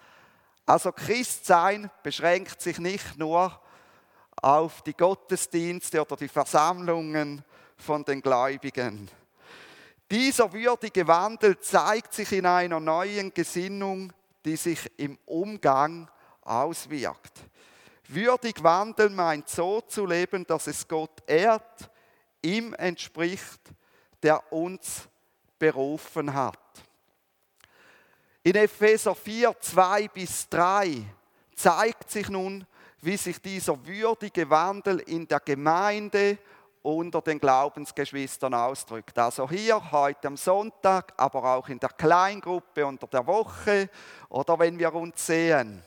Also 0.66 0.92
Christsein 0.92 1.90
beschränkt 2.04 2.62
sich 2.62 2.80
nicht 2.80 3.18
nur 3.18 3.60
auf 4.42 4.82
die 4.82 4.94
Gottesdienste 4.94 6.02
oder 6.02 6.16
die 6.16 6.28
Versammlungen 6.28 7.44
von 7.78 8.04
den 8.04 8.22
Gläubigen. 8.22 9.10
Dieser 10.12 10.52
würdige 10.52 11.08
Wandel 11.08 11.60
zeigt 11.60 12.14
sich 12.14 12.32
in 12.32 12.46
einer 12.46 12.80
neuen 12.80 13.34
Gesinnung, 13.34 14.12
die 14.44 14.56
sich 14.56 14.92
im 14.98 15.20
Umgang 15.26 16.10
auswirkt. 16.42 17.34
Würdig 18.08 18.64
wandeln 18.64 19.14
meint 19.14 19.48
so 19.50 19.82
zu 19.82 20.08
leben, 20.08 20.48
dass 20.48 20.66
es 20.66 20.88
Gott 20.88 21.22
ehrt, 21.28 21.92
ihm 22.42 22.74
entspricht, 22.74 23.62
der 24.24 24.52
uns 24.52 25.08
berufen 25.60 26.34
hat. 26.34 26.58
In 28.42 28.56
Epheser 28.56 29.14
4, 29.14 29.56
2 29.60 30.08
bis 30.08 30.50
3 30.50 31.04
zeigt 31.54 32.10
sich 32.10 32.30
nun, 32.30 32.66
wie 33.02 33.18
sich 33.18 33.40
dieser 33.40 33.86
würdige 33.86 34.50
Wandel 34.50 35.00
in 35.02 35.28
der 35.28 35.40
Gemeinde 35.42 36.40
unter 36.82 37.22
den 37.22 37.40
Glaubensgeschwistern 37.40 38.54
ausdrückt. 38.54 39.18
Also 39.18 39.50
hier 39.50 39.92
heute 39.92 40.28
am 40.28 40.38
Sonntag, 40.38 41.14
aber 41.18 41.56
auch 41.56 41.68
in 41.70 41.80
der 41.80 41.90
Kleingruppe 41.90 42.86
unter 42.86 43.08
der 43.08 43.26
Woche 43.28 43.90
oder 44.30 44.58
wenn 44.60 44.80
wir 44.80 44.94
uns 44.94 45.26
sehen. 45.26 45.84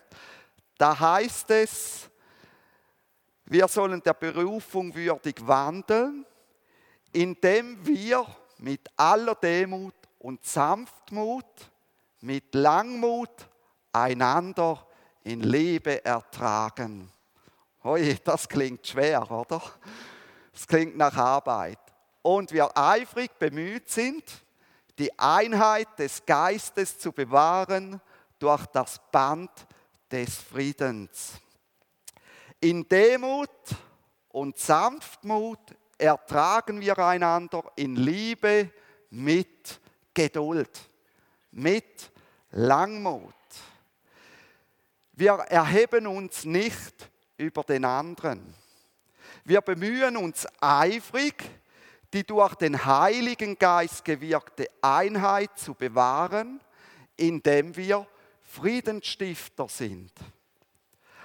Da 0.77 0.99
heißt 0.99 1.51
es, 1.51 2.11
wir 3.47 3.69
sollen 3.69 4.03
der 4.03 4.15
Berufung 4.15 4.95
würdig 4.95 5.37
wandeln, 5.47 6.27
indem 7.13 7.85
wir 7.87 8.27
mit 8.59 8.89
aller 8.97 9.35
Demut 9.35 9.95
und 10.19 10.45
Sanftmut 10.45 11.45
mit 12.23 12.55
Langmut 12.55 13.49
einander 13.93 14.87
in 15.25 15.41
Liebe 15.41 16.05
ertragen. 16.05 17.11
Hoi, 17.85 18.17
das 18.25 18.49
klingt 18.49 18.87
schwer, 18.87 19.29
oder? 19.31 19.61
Das 20.53 20.67
klingt 20.67 20.97
nach 20.97 21.17
Arbeit. 21.17 21.79
Und 22.23 22.53
wir 22.53 22.77
eifrig 22.77 23.39
bemüht 23.39 23.89
sind, 23.91 24.23
die 24.99 25.19
Einheit 25.19 25.99
des 25.99 26.25
Geistes 26.25 26.99
zu 26.99 27.13
bewahren 27.13 28.01
durch 28.39 28.67
das 28.67 29.01
Band 29.11 29.51
des 30.11 30.37
Friedens. 30.37 31.33
In 32.61 32.89
Demut 32.89 33.51
und 34.29 34.59
Sanftmut 34.59 35.59
ertragen 35.99 36.81
wir 36.81 36.99
einander 36.99 37.65
in 37.77 37.97
Liebe 37.97 38.71
mit 39.11 39.81
Geduld, 40.15 40.71
mit 41.51 42.12
Langmut. 42.51 43.35
Wir 45.12 45.33
erheben 45.33 46.07
uns 46.07 46.45
nicht 46.45 47.11
über 47.37 47.62
den 47.65 47.85
anderen. 47.85 48.55
Wir 49.44 49.61
bemühen 49.61 50.16
uns 50.16 50.46
eifrig, 50.61 51.42
die 52.12 52.24
durch 52.24 52.55
den 52.55 52.85
Heiligen 52.85 53.59
Geist 53.59 54.05
gewirkte 54.05 54.68
Einheit 54.81 55.59
zu 55.59 55.74
bewahren, 55.74 56.61
indem 57.16 57.74
wir 57.74 58.07
Friedensstifter 58.42 59.68
sind. 59.68 60.12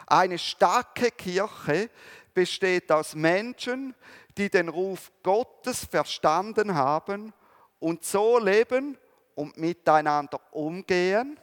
Eine 0.08 0.40
starke 0.40 1.12
Kirche 1.12 1.90
besteht 2.34 2.92
aus 2.92 3.14
Menschen, 3.14 3.94
die 4.38 4.50
den 4.50 4.70
Ruf 4.70 5.12
Gottes 5.22 5.86
verstanden 5.86 6.74
haben 6.74 7.34
und 7.80 8.06
so 8.06 8.40
leben 8.40 8.98
und 9.36 9.58
miteinander 9.58 10.40
umgehen, 10.52 11.40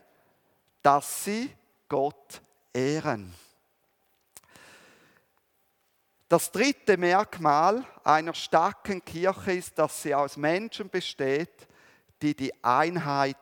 dass 0.83 1.25
sie 1.25 1.51
Gott 1.89 2.41
ehren. 2.73 3.35
Das 6.35 6.51
dritte 6.51 6.97
Merkmal 6.97 7.85
einer 8.03 8.35
starken 8.35 9.05
Kirche 9.05 9.53
ist, 9.53 9.79
dass 9.79 10.03
sie 10.03 10.13
aus 10.13 10.37
Menschen 10.37 10.91
besteht, 10.91 11.69
die 12.21 12.35
die 12.35 12.53
Einheit 12.61 13.37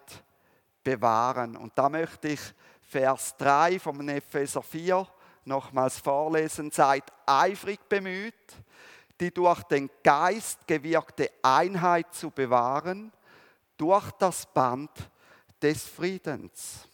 bewahren. 0.84 1.56
Und 1.56 1.72
da 1.74 1.88
möchte 1.88 2.28
ich 2.28 2.40
Vers 2.82 3.34
3 3.38 3.78
vom 3.78 4.06
Epheser 4.06 4.62
4 4.62 5.08
nochmals 5.46 6.00
vorlesen. 6.00 6.70
Seid 6.70 7.04
eifrig 7.24 7.80
bemüht, 7.88 8.34
die 9.18 9.32
durch 9.32 9.62
den 9.62 9.88
Geist 10.04 10.66
gewirkte 10.66 11.30
Einheit 11.40 12.14
zu 12.14 12.30
bewahren 12.30 13.10
durch 13.78 14.10
das 14.18 14.44
Band 14.44 14.90
des 15.62 15.86
Friedens. 15.86 16.86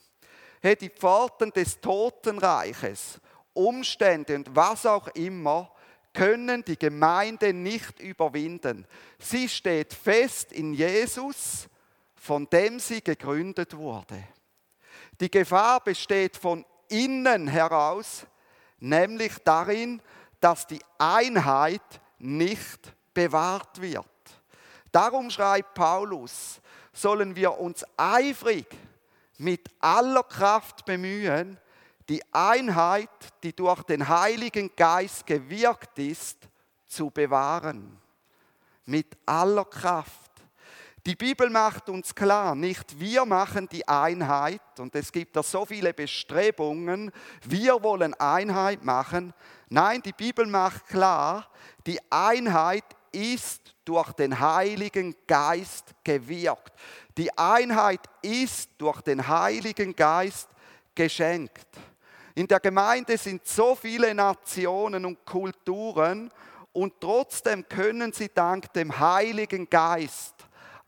Hey, 0.63 0.77
die 0.77 0.91
Pforten 0.91 1.51
des 1.51 1.81
Totenreiches, 1.81 3.19
Umstände 3.53 4.37
und 4.37 4.55
was 4.55 4.87
auch 4.87 5.09
immer, 5.09 5.73
können 6.12 6.64
die 6.64 6.79
Gemeinde 6.79 7.53
nicht 7.53 8.01
überwinden. 8.01 8.87
Sie 9.18 9.49
steht 9.49 9.94
fest 9.94 10.53
in 10.53 10.75
Jesus, 10.75 11.68
von 12.16 12.49
dem 12.51 12.81
sie 12.81 13.03
gegründet 13.03 13.77
wurde. 13.77 14.25
Die 15.21 15.31
Gefahr 15.31 15.81
besteht 15.81 16.37
von 16.37 16.64
innen 16.88 17.49
heraus, 17.49 18.27
nämlich 18.79 19.35
darin, 19.44 20.03
dass 20.40 20.66
die 20.66 20.81
Einheit 20.99 22.01
nicht 22.18 22.92
bewahrt 23.14 23.81
wird. 23.81 24.07
Darum 24.92 25.31
schreibt 25.31 25.75
Paulus, 25.75 26.61
sollen 26.92 27.37
wir 27.37 27.59
uns 27.59 27.85
eifrig 27.97 28.66
mit 29.38 29.71
aller 29.81 30.23
Kraft 30.23 30.85
bemühen, 30.85 31.59
die 32.09 32.23
Einheit, 32.33 33.11
die 33.42 33.55
durch 33.55 33.83
den 33.83 34.09
Heiligen 34.09 34.71
Geist 34.75 35.27
gewirkt 35.27 35.99
ist, 35.99 36.38
zu 36.87 37.11
bewahren. 37.11 37.99
Mit 38.87 39.07
aller 39.27 39.64
Kraft. 39.66 40.29
Die 41.05 41.16
Bibel 41.16 41.49
macht 41.49 41.88
uns 41.88 42.14
klar, 42.14 42.55
nicht 42.55 42.99
wir 42.99 43.25
machen 43.25 43.68
die 43.68 43.87
Einheit 43.87 44.61
und 44.79 44.94
es 44.94 45.11
gibt 45.11 45.37
da 45.37 45.42
so 45.42 45.64
viele 45.64 45.94
Bestrebungen, 45.94 47.11
wir 47.44 47.83
wollen 47.83 48.12
Einheit 48.14 48.85
machen. 48.85 49.33
Nein, 49.71 50.03
die 50.03 50.12
Bibel 50.12 50.47
macht 50.47 50.87
klar, 50.87 51.49
die 51.87 51.99
Einheit 52.11 52.85
ist 53.12 53.75
durch 53.85 54.12
den 54.12 54.38
Heiligen 54.38 55.14
Geist 55.27 55.94
gewirkt. 56.05 56.75
Die 57.16 57.37
Einheit 57.38 58.01
ist 58.21 58.71
durch 58.77 59.01
den 59.01 59.27
Heiligen 59.27 59.97
Geist 59.97 60.49
geschenkt. 60.94 61.66
In 62.38 62.46
der 62.46 62.61
Gemeinde 62.61 63.18
sind 63.18 63.44
so 63.48 63.74
viele 63.74 64.14
Nationen 64.14 65.05
und 65.05 65.27
Kulturen 65.27 66.31
und 66.72 66.94
trotzdem 67.01 67.68
können 67.68 68.12
sie 68.12 68.31
dank 68.33 68.72
dem 68.74 68.96
Heiligen 68.96 69.68
Geist 69.68 70.37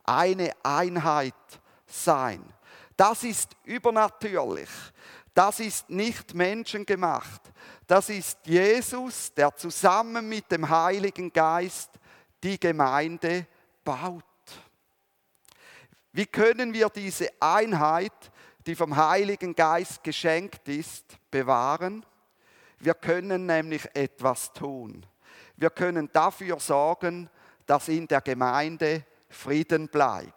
eine 0.04 0.52
Einheit 0.62 1.34
sein. 1.88 2.40
Das 2.96 3.24
ist 3.24 3.56
übernatürlich. 3.64 4.68
Das 5.34 5.58
ist 5.58 5.90
nicht 5.90 6.34
menschengemacht. 6.34 7.42
Das 7.84 8.10
ist 8.10 8.38
Jesus, 8.44 9.34
der 9.34 9.52
zusammen 9.56 10.28
mit 10.28 10.52
dem 10.52 10.68
Heiligen 10.68 11.32
Geist 11.32 11.90
die 12.44 12.60
Gemeinde 12.60 13.44
baut. 13.82 14.22
Wie 16.12 16.26
können 16.26 16.72
wir 16.72 16.90
diese 16.90 17.28
Einheit, 17.40 18.30
die 18.66 18.75
vom 18.75 18.96
Heiligen 18.96 19.55
Geist 19.55 20.03
geschenkt 20.05 20.68
ist, 20.68 21.05
bewahren? 21.31 22.05
Wir 22.79 22.94
können 22.94 23.46
nämlich 23.46 23.85
etwas 23.94 24.53
tun. 24.53 25.05
Wir 25.57 25.70
können 25.70 26.11
dafür 26.12 26.59
sorgen, 26.59 27.29
dass 27.66 27.88
in 27.88 28.09
der 28.09 28.20
Gemeinde 28.20 29.05
Frieden 29.29 29.88
bleibt. 29.88 30.35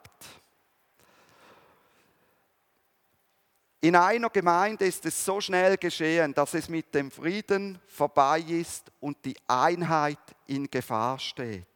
In 3.83 3.97
einer 3.97 4.29
Gemeinde 4.29 4.85
ist 4.85 5.05
es 5.05 5.25
so 5.25 5.41
schnell 5.41 5.75
geschehen, 5.75 6.33
dass 6.33 6.53
es 6.53 6.69
mit 6.69 6.95
dem 6.95 7.11
Frieden 7.11 7.79
vorbei 7.87 8.39
ist 8.39 8.89
und 9.01 9.17
die 9.25 9.35
Einheit 9.45 10.19
in 10.47 10.71
Gefahr 10.71 11.19
steht. 11.19 11.67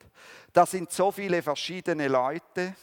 Da 0.53 0.65
sind 0.65 0.91
so 0.91 1.11
viele 1.11 1.41
verschiedene 1.41 2.07
Leute, 2.07 2.75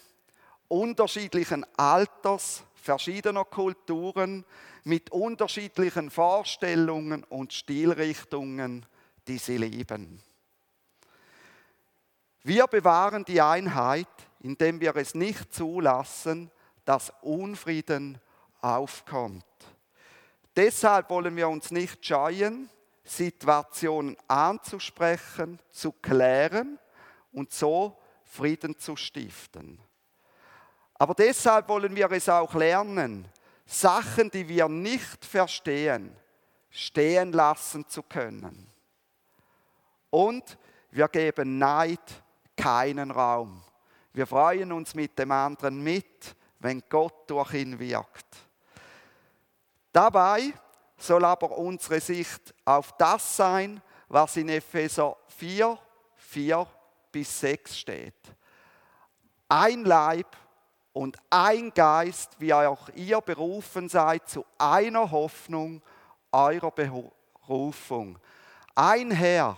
unterschiedlichen 0.68 1.64
Alters, 1.76 2.64
verschiedener 2.84 3.44
Kulturen, 3.44 4.44
mit 4.84 5.10
unterschiedlichen 5.10 6.10
Vorstellungen 6.10 7.24
und 7.24 7.52
Stilrichtungen, 7.54 8.84
die 9.26 9.38
sie 9.38 9.56
lieben. 9.56 10.22
Wir 12.42 12.66
bewahren 12.66 13.24
die 13.24 13.40
Einheit, 13.40 14.06
indem 14.40 14.80
wir 14.80 14.94
es 14.96 15.14
nicht 15.14 15.54
zulassen, 15.54 16.50
dass 16.84 17.10
Unfrieden 17.22 18.20
aufkommt. 18.60 19.44
Deshalb 20.54 21.08
wollen 21.08 21.34
wir 21.36 21.48
uns 21.48 21.70
nicht 21.70 22.04
scheuen, 22.04 22.68
Situationen 23.02 24.16
anzusprechen, 24.28 25.58
zu 25.70 25.92
klären 25.92 26.78
und 27.32 27.50
so 27.52 27.98
Frieden 28.24 28.78
zu 28.78 28.96
stiften. 28.96 29.78
Aber 30.94 31.14
deshalb 31.14 31.68
wollen 31.68 31.94
wir 31.94 32.10
es 32.12 32.28
auch 32.28 32.54
lernen, 32.54 33.28
Sachen, 33.66 34.30
die 34.30 34.46
wir 34.48 34.68
nicht 34.68 35.24
verstehen, 35.24 36.16
stehen 36.70 37.32
lassen 37.32 37.88
zu 37.88 38.02
können. 38.02 38.70
Und 40.10 40.58
wir 40.90 41.08
geben 41.08 41.58
Neid 41.58 42.22
keinen 42.56 43.10
Raum. 43.10 43.62
Wir 44.12 44.26
freuen 44.26 44.70
uns 44.70 44.94
mit 44.94 45.18
dem 45.18 45.32
anderen 45.32 45.82
mit, 45.82 46.36
wenn 46.60 46.82
Gott 46.88 47.28
durch 47.28 47.54
ihn 47.54 47.78
wirkt. 47.78 48.26
Dabei 49.92 50.52
soll 50.96 51.24
aber 51.24 51.58
unsere 51.58 52.00
Sicht 52.00 52.54
auf 52.64 52.96
das 52.96 53.36
sein, 53.36 53.82
was 54.08 54.36
in 54.36 54.48
Epheser 54.48 55.16
4, 55.28 55.78
4 56.16 56.66
bis 57.10 57.40
6 57.40 57.78
steht. 57.78 58.14
Ein 59.48 59.84
Leib 59.84 60.36
und 60.94 61.18
ein 61.28 61.74
Geist, 61.74 62.36
wie 62.38 62.54
auch 62.54 62.88
ihr 62.94 63.20
berufen 63.20 63.88
seid 63.88 64.28
zu 64.28 64.46
einer 64.56 65.10
Hoffnung 65.10 65.82
eurer 66.30 66.70
Berufung. 66.70 68.18
Ein 68.74 69.10
Herr, 69.10 69.56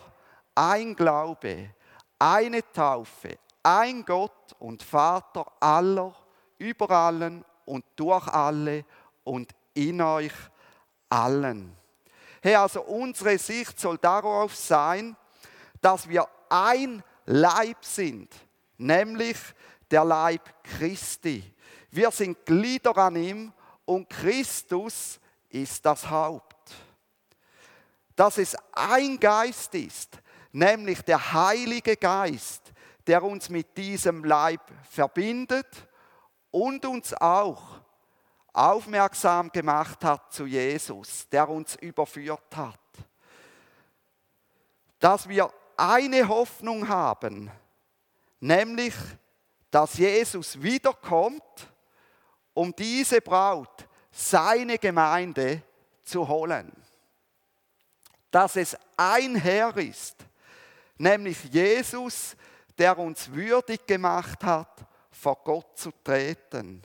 ein 0.55 0.97
Glaube, 0.97 1.71
eine 2.19 2.73
Taufe, 2.73 3.39
ein 3.63 4.05
Gott 4.05 4.57
und 4.59 4.83
Vater 4.83 5.47
aller, 5.61 6.15
über 6.59 6.91
allen 6.91 7.45
und 7.67 7.85
durch 7.97 8.27
alle 8.29 8.87
und 9.23 9.55
in 9.75 10.01
euch 10.01 10.33
allen. 11.11 11.77
Herr, 12.41 12.63
also 12.63 12.81
unsere 12.83 13.37
Sicht 13.37 13.79
soll 13.79 13.99
darauf 13.99 14.57
sein, 14.57 15.15
dass 15.83 16.09
wir 16.09 16.27
ein 16.49 17.03
Leib 17.27 17.85
sind, 17.85 18.35
nämlich 18.79 19.37
der 19.91 20.05
Leib 20.05 20.63
Christi. 20.63 21.55
Wir 21.91 22.11
sind 22.11 22.45
Glieder 22.45 22.97
an 22.97 23.17
ihm 23.17 23.53
und 23.85 24.09
Christus 24.09 25.21
ist 25.49 25.85
das 25.85 26.09
Haupt. 26.09 26.75
Dass 28.15 28.39
es 28.39 28.57
ein 28.73 29.19
Geist 29.19 29.75
ist, 29.75 30.19
nämlich 30.53 31.03
der 31.03 31.33
Heilige 31.33 31.97
Geist, 31.97 32.73
der 33.07 33.23
uns 33.23 33.49
mit 33.49 33.77
diesem 33.77 34.25
Leib 34.25 34.61
verbindet 34.91 35.67
und 36.51 36.85
uns 36.87 37.15
auch 37.15 37.81
aufmerksam 38.53 39.53
gemacht 39.53 40.03
hat 40.03 40.33
zu 40.33 40.47
Jesus, 40.47 41.29
der 41.29 41.49
uns 41.49 41.77
überführt 41.77 42.57
hat. 42.57 42.81
Dass 44.99 45.29
wir 45.29 45.53
eine 45.77 46.27
Hoffnung 46.27 46.89
haben, 46.89 47.51
nämlich, 48.41 48.95
dass 49.77 49.99
Jesus 49.99 50.63
wiederkommt, 50.63 51.43
um 52.55 52.75
diese 52.75 53.21
Braut, 53.21 53.87
seine 54.11 54.79
Gemeinde 54.79 55.61
zu 56.03 56.27
holen. 56.27 56.73
Dass 58.31 58.57
es 58.57 58.75
ein 58.97 59.35
Herr 59.37 59.77
ist, 59.77 60.17
nämlich 60.97 61.45
Jesus, 61.53 62.35
der 62.79 62.97
uns 62.97 63.31
würdig 63.31 63.87
gemacht 63.87 64.43
hat, 64.45 64.81
vor 65.11 65.37
Gott 65.45 65.77
zu 65.77 65.93
treten. 66.03 66.83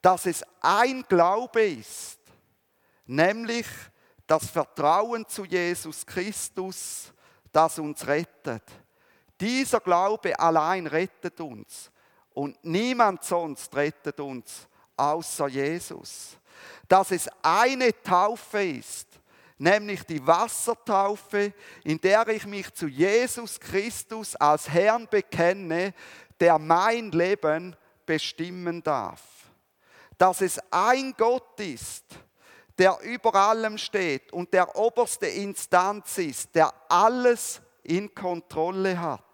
Dass 0.00 0.24
es 0.26 0.44
ein 0.60 1.04
Glaube 1.08 1.64
ist, 1.64 2.20
nämlich 3.04 3.66
das 4.28 4.46
Vertrauen 4.46 5.26
zu 5.26 5.44
Jesus 5.44 6.06
Christus, 6.06 7.12
das 7.50 7.80
uns 7.80 8.06
rettet. 8.06 8.62
Dieser 9.40 9.80
Glaube 9.80 10.38
allein 10.38 10.86
rettet 10.86 11.40
uns 11.40 11.90
und 12.34 12.56
niemand 12.64 13.24
sonst 13.24 13.74
rettet 13.74 14.20
uns 14.20 14.66
außer 14.96 15.48
Jesus. 15.48 16.36
Dass 16.88 17.10
es 17.10 17.28
eine 17.42 18.02
Taufe 18.02 18.62
ist, 18.62 19.08
nämlich 19.58 20.02
die 20.04 20.24
Wassertaufe, 20.26 21.52
in 21.84 22.00
der 22.00 22.26
ich 22.28 22.46
mich 22.46 22.72
zu 22.74 22.86
Jesus 22.86 23.58
Christus 23.58 24.36
als 24.36 24.68
Herrn 24.68 25.06
bekenne, 25.08 25.94
der 26.40 26.58
mein 26.58 27.10
Leben 27.12 27.76
bestimmen 28.04 28.82
darf. 28.82 29.22
Dass 30.18 30.40
es 30.40 30.60
ein 30.70 31.14
Gott 31.16 31.58
ist, 31.60 32.04
der 32.78 32.98
über 33.02 33.34
allem 33.34 33.78
steht 33.78 34.32
und 34.32 34.52
der 34.52 34.74
oberste 34.76 35.26
Instanz 35.26 36.18
ist, 36.18 36.54
der 36.54 36.72
alles 36.88 37.60
in 37.82 38.14
Kontrolle 38.14 38.98
hat. 38.98 39.24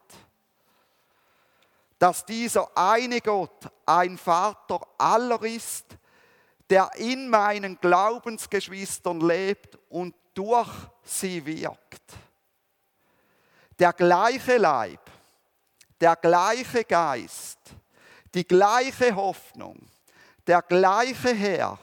Dass 1.98 2.24
dieser 2.24 2.76
eine 2.76 3.20
Gott 3.20 3.68
ein 3.84 4.16
Vater 4.16 4.80
aller 4.96 5.42
ist, 5.42 5.87
der 6.70 6.90
in 6.96 7.28
meinen 7.28 7.78
Glaubensgeschwistern 7.80 9.20
lebt 9.20 9.78
und 9.88 10.14
durch 10.34 10.70
sie 11.02 11.44
wirkt. 11.44 12.02
Der 13.78 13.92
gleiche 13.92 14.58
Leib, 14.58 15.00
der 16.00 16.16
gleiche 16.16 16.84
Geist, 16.84 17.58
die 18.34 18.46
gleiche 18.46 19.14
Hoffnung, 19.14 19.78
der 20.46 20.62
gleiche 20.62 21.34
Herr, 21.34 21.78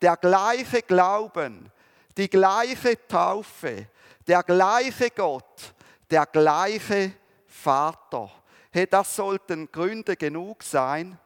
der 0.00 0.16
gleiche 0.16 0.82
Glauben, 0.82 1.70
die 2.16 2.28
gleiche 2.28 3.06
Taufe, 3.06 3.88
der 4.26 4.42
gleiche 4.42 5.10
Gott, 5.10 5.74
der 6.10 6.26
gleiche 6.26 7.12
Vater. 7.46 8.30
Hey, 8.74 8.88
das 8.88 9.14
sollten 9.14 9.70
Gründe 9.70 10.16
genug 10.16 10.64
sein, 10.64 11.16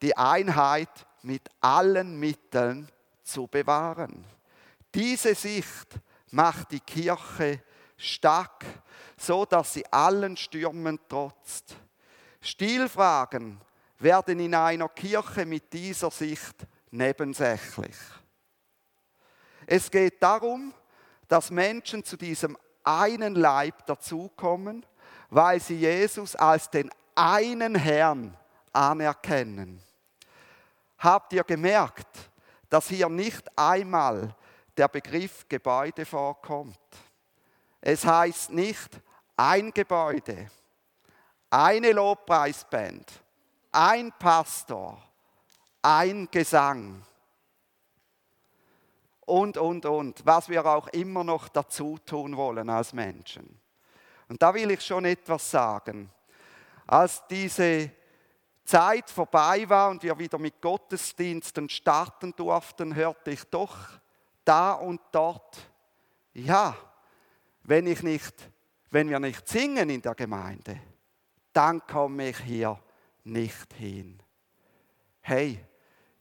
die 0.00 0.16
Einheit 0.16 0.88
mit 1.20 1.46
allen 1.60 2.18
Mitteln 2.18 2.90
zu 3.22 3.46
bewahren. 3.46 4.24
Diese 4.94 5.34
Sicht 5.34 6.00
macht 6.30 6.70
die 6.70 6.80
Kirche 6.80 7.62
stark, 7.98 8.64
so 9.14 9.44
dass 9.44 9.74
sie 9.74 9.84
allen 9.92 10.38
Stürmen 10.38 10.98
trotzt. 11.06 11.76
Stilfragen 12.40 13.60
werden 13.98 14.38
in 14.38 14.54
einer 14.54 14.88
Kirche 14.88 15.44
mit 15.44 15.70
dieser 15.70 16.10
Sicht 16.10 16.66
nebensächlich. 16.90 17.96
Es 19.66 19.90
geht 19.90 20.22
darum, 20.22 20.72
dass 21.28 21.50
Menschen 21.50 22.02
zu 22.02 22.16
diesem 22.16 22.56
einen 22.82 23.34
Leib 23.34 23.84
dazukommen, 23.84 24.86
weil 25.34 25.58
sie 25.58 25.74
Jesus 25.74 26.36
als 26.36 26.70
den 26.70 26.88
einen 27.16 27.74
Herrn 27.74 28.36
anerkennen. 28.72 29.82
Habt 30.98 31.32
ihr 31.32 31.42
gemerkt, 31.42 32.30
dass 32.70 32.86
hier 32.86 33.08
nicht 33.08 33.42
einmal 33.58 34.32
der 34.76 34.86
Begriff 34.86 35.44
Gebäude 35.48 36.06
vorkommt? 36.06 36.78
Es 37.80 38.06
heißt 38.06 38.50
nicht 38.50 39.00
ein 39.36 39.72
Gebäude, 39.72 40.48
eine 41.50 41.90
Lobpreisband, 41.90 43.10
ein 43.72 44.12
Pastor, 44.16 45.02
ein 45.82 46.28
Gesang 46.30 47.02
und, 49.26 49.56
und, 49.56 49.84
und, 49.84 50.24
was 50.24 50.48
wir 50.48 50.64
auch 50.64 50.86
immer 50.88 51.24
noch 51.24 51.48
dazu 51.48 51.98
tun 52.06 52.36
wollen 52.36 52.70
als 52.70 52.92
Menschen. 52.92 53.63
Und 54.34 54.42
da 54.42 54.52
will 54.52 54.68
ich 54.72 54.80
schon 54.80 55.04
etwas 55.04 55.48
sagen. 55.48 56.10
Als 56.88 57.22
diese 57.30 57.92
Zeit 58.64 59.08
vorbei 59.08 59.68
war 59.68 59.90
und 59.90 60.02
wir 60.02 60.18
wieder 60.18 60.38
mit 60.38 60.60
Gottesdiensten 60.60 61.68
starten 61.68 62.34
durften, 62.34 62.96
hörte 62.96 63.30
ich 63.30 63.44
doch 63.44 63.76
da 64.44 64.72
und 64.72 65.00
dort, 65.12 65.70
ja, 66.32 66.76
wenn 67.62 67.86
ich 67.86 68.02
nicht, 68.02 68.34
wenn 68.90 69.08
wir 69.08 69.20
nicht 69.20 69.46
singen 69.46 69.88
in 69.88 70.02
der 70.02 70.16
Gemeinde, 70.16 70.80
dann 71.52 71.86
komme 71.86 72.30
ich 72.30 72.38
hier 72.38 72.76
nicht 73.22 73.72
hin. 73.74 74.20
Hey, 75.20 75.64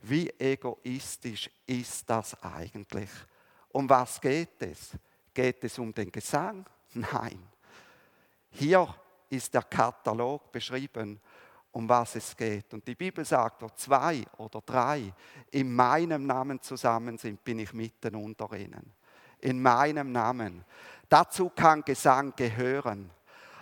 wie 0.01 0.29
egoistisch 0.37 1.49
ist 1.65 2.07
das 2.07 2.39
eigentlich? 2.43 3.09
Um 3.69 3.89
was 3.89 4.21
geht 4.21 4.61
es? 4.61 4.91
Geht 5.33 5.63
es 5.63 5.79
um 5.79 5.91
den 5.91 6.11
Gesang? 6.11 6.63
Nein. 6.93 7.52
Hier 8.53 8.87
ist 9.29 9.53
der 9.53 9.63
Katalog 9.63 10.51
beschrieben, 10.51 11.19
um 11.71 11.89
was 11.89 12.15
es 12.15 12.37
geht. 12.37 12.71
Und 12.73 12.87
die 12.87 12.93
Bibel 12.93 13.25
sagt, 13.25 13.63
wo 13.63 13.69
zwei 13.69 14.23
oder 14.37 14.61
drei 14.61 15.11
in 15.49 15.73
meinem 15.73 16.27
Namen 16.27 16.61
zusammen 16.61 17.17
sind, 17.17 17.43
bin 17.43 17.59
ich 17.59 17.73
mitten 17.73 18.15
unter 18.15 18.53
ihnen. 18.53 18.93
In 19.39 19.61
meinem 19.61 20.11
Namen. 20.11 20.63
Dazu 21.09 21.49
kann 21.49 21.83
Gesang 21.83 22.33
gehören. 22.35 23.09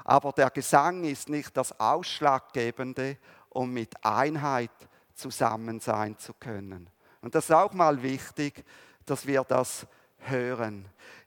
Aber 0.04 0.34
der 0.34 0.50
Gesang 0.50 1.06
ist 1.06 1.30
nicht 1.30 1.56
das 1.56 1.80
Ausschlaggebende, 1.80 3.18
um 3.50 3.72
mit 3.72 4.04
Einheit 4.04 4.72
zusammen 5.14 5.80
sein 5.80 6.18
zu 6.18 6.34
können. 6.34 6.90
Und 7.22 7.34
das 7.34 7.46
ist 7.46 7.56
auch 7.56 7.74
mal 7.74 8.02
wichtig, 8.04 8.66
dass 9.06 9.26
wir 9.26 9.44
das 9.44 9.88
hören. 10.18 10.86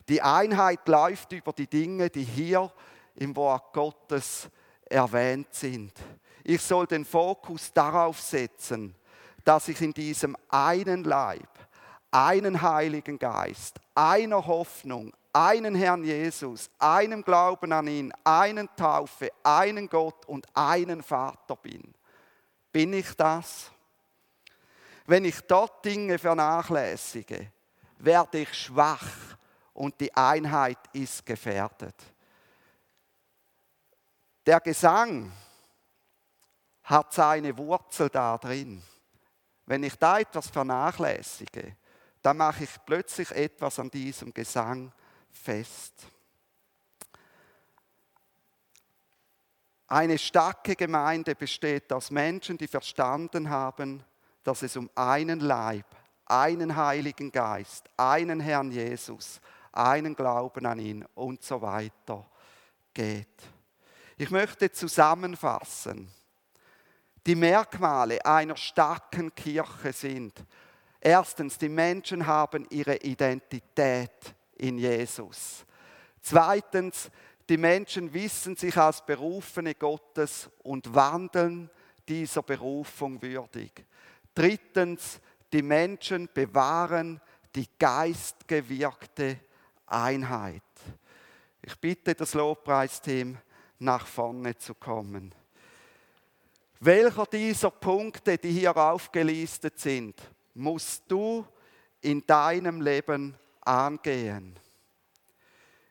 Die 0.08 0.20
Einheit 0.20 0.86
läuft 0.86 1.32
über 1.32 1.52
die 1.52 1.66
Dinge, 1.66 2.10
die 2.10 2.24
hier 2.24 2.70
im 3.16 3.34
Wort 3.36 3.72
Gottes 3.72 4.48
erwähnt 4.84 5.52
sind. 5.52 5.92
Ich 6.42 6.60
soll 6.60 6.86
den 6.86 7.04
Fokus 7.04 7.72
darauf 7.72 8.20
setzen, 8.20 8.94
dass 9.44 9.68
ich 9.68 9.80
in 9.80 9.92
diesem 9.92 10.36
einen 10.48 11.04
Leib, 11.04 11.48
einen 12.10 12.60
Heiligen 12.60 13.18
Geist, 13.18 13.80
einer 13.94 14.46
Hoffnung, 14.46 15.12
einen 15.32 15.74
Herrn 15.74 16.04
Jesus, 16.04 16.70
einem 16.78 17.22
Glauben 17.22 17.72
an 17.72 17.88
ihn, 17.88 18.12
einen 18.22 18.68
Taufe, 18.76 19.30
einen 19.42 19.88
Gott 19.88 20.24
und 20.26 20.46
einen 20.54 21.02
Vater 21.02 21.56
bin. 21.56 21.94
Bin 22.70 22.92
ich 22.92 23.14
das? 23.16 23.70
Wenn 25.06 25.24
ich 25.24 25.40
dort 25.42 25.84
Dinge 25.84 26.18
vernachlässige, 26.18 27.50
werde 27.98 28.38
ich 28.38 28.54
schwach 28.54 29.06
und 29.72 30.00
die 30.00 30.14
Einheit 30.14 30.78
ist 30.92 31.26
gefährdet. 31.26 31.94
Der 34.46 34.60
Gesang 34.60 35.32
hat 36.82 37.12
seine 37.12 37.56
Wurzel 37.56 38.10
da 38.10 38.36
drin. 38.36 38.82
Wenn 39.66 39.82
ich 39.82 39.96
da 39.96 40.18
etwas 40.18 40.48
vernachlässige, 40.50 41.76
dann 42.20 42.36
mache 42.36 42.64
ich 42.64 42.70
plötzlich 42.84 43.30
etwas 43.30 43.78
an 43.78 43.90
diesem 43.90 44.32
Gesang 44.34 44.92
fest. 45.30 46.06
Eine 49.86 50.18
starke 50.18 50.76
Gemeinde 50.76 51.34
besteht 51.34 51.92
aus 51.92 52.10
Menschen, 52.10 52.58
die 52.58 52.68
verstanden 52.68 53.48
haben, 53.48 54.04
dass 54.42 54.62
es 54.62 54.76
um 54.76 54.90
einen 54.94 55.40
Leib, 55.40 55.86
einen 56.26 56.76
Heiligen 56.76 57.30
Geist, 57.30 57.88
einen 57.96 58.40
Herrn 58.40 58.70
Jesus, 58.70 59.40
einen 59.72 60.14
Glauben 60.14 60.66
an 60.66 60.78
ihn 60.78 61.04
und 61.14 61.42
so 61.42 61.60
weiter 61.62 62.26
geht. 62.92 63.53
Ich 64.16 64.30
möchte 64.30 64.70
zusammenfassen. 64.70 66.10
Die 67.26 67.34
Merkmale 67.34 68.24
einer 68.24 68.56
starken 68.56 69.34
Kirche 69.34 69.92
sind, 69.92 70.44
erstens, 71.00 71.58
die 71.58 71.68
Menschen 71.68 72.26
haben 72.26 72.66
ihre 72.70 72.96
Identität 72.96 74.34
in 74.56 74.78
Jesus. 74.78 75.64
Zweitens, 76.20 77.10
die 77.48 77.56
Menschen 77.56 78.12
wissen 78.12 78.56
sich 78.56 78.76
als 78.76 79.04
Berufene 79.04 79.74
Gottes 79.74 80.48
und 80.62 80.94
wandeln 80.94 81.70
dieser 82.08 82.42
Berufung 82.42 83.20
würdig. 83.20 83.84
Drittens, 84.34 85.20
die 85.52 85.62
Menschen 85.62 86.28
bewahren 86.32 87.20
die 87.54 87.68
geistgewirkte 87.78 89.38
Einheit. 89.86 90.62
Ich 91.62 91.78
bitte 91.78 92.14
das 92.14 92.34
Lobpreisteam, 92.34 93.38
nach 93.78 94.06
vorne 94.06 94.56
zu 94.56 94.74
kommen. 94.74 95.34
Welcher 96.80 97.26
dieser 97.26 97.70
Punkte, 97.70 98.36
die 98.36 98.52
hier 98.52 98.76
aufgelistet 98.76 99.78
sind, 99.78 100.20
musst 100.54 101.04
du 101.08 101.46
in 102.00 102.26
deinem 102.26 102.80
Leben 102.80 103.34
angehen? 103.62 104.58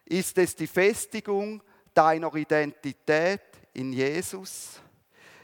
Ist 0.06 0.38
es 0.38 0.56
die 0.56 0.67
Festigung 0.67 1.63
deiner 1.93 2.34
Identität 2.36 3.41
in 3.74 3.91
Jesus? 3.93 4.80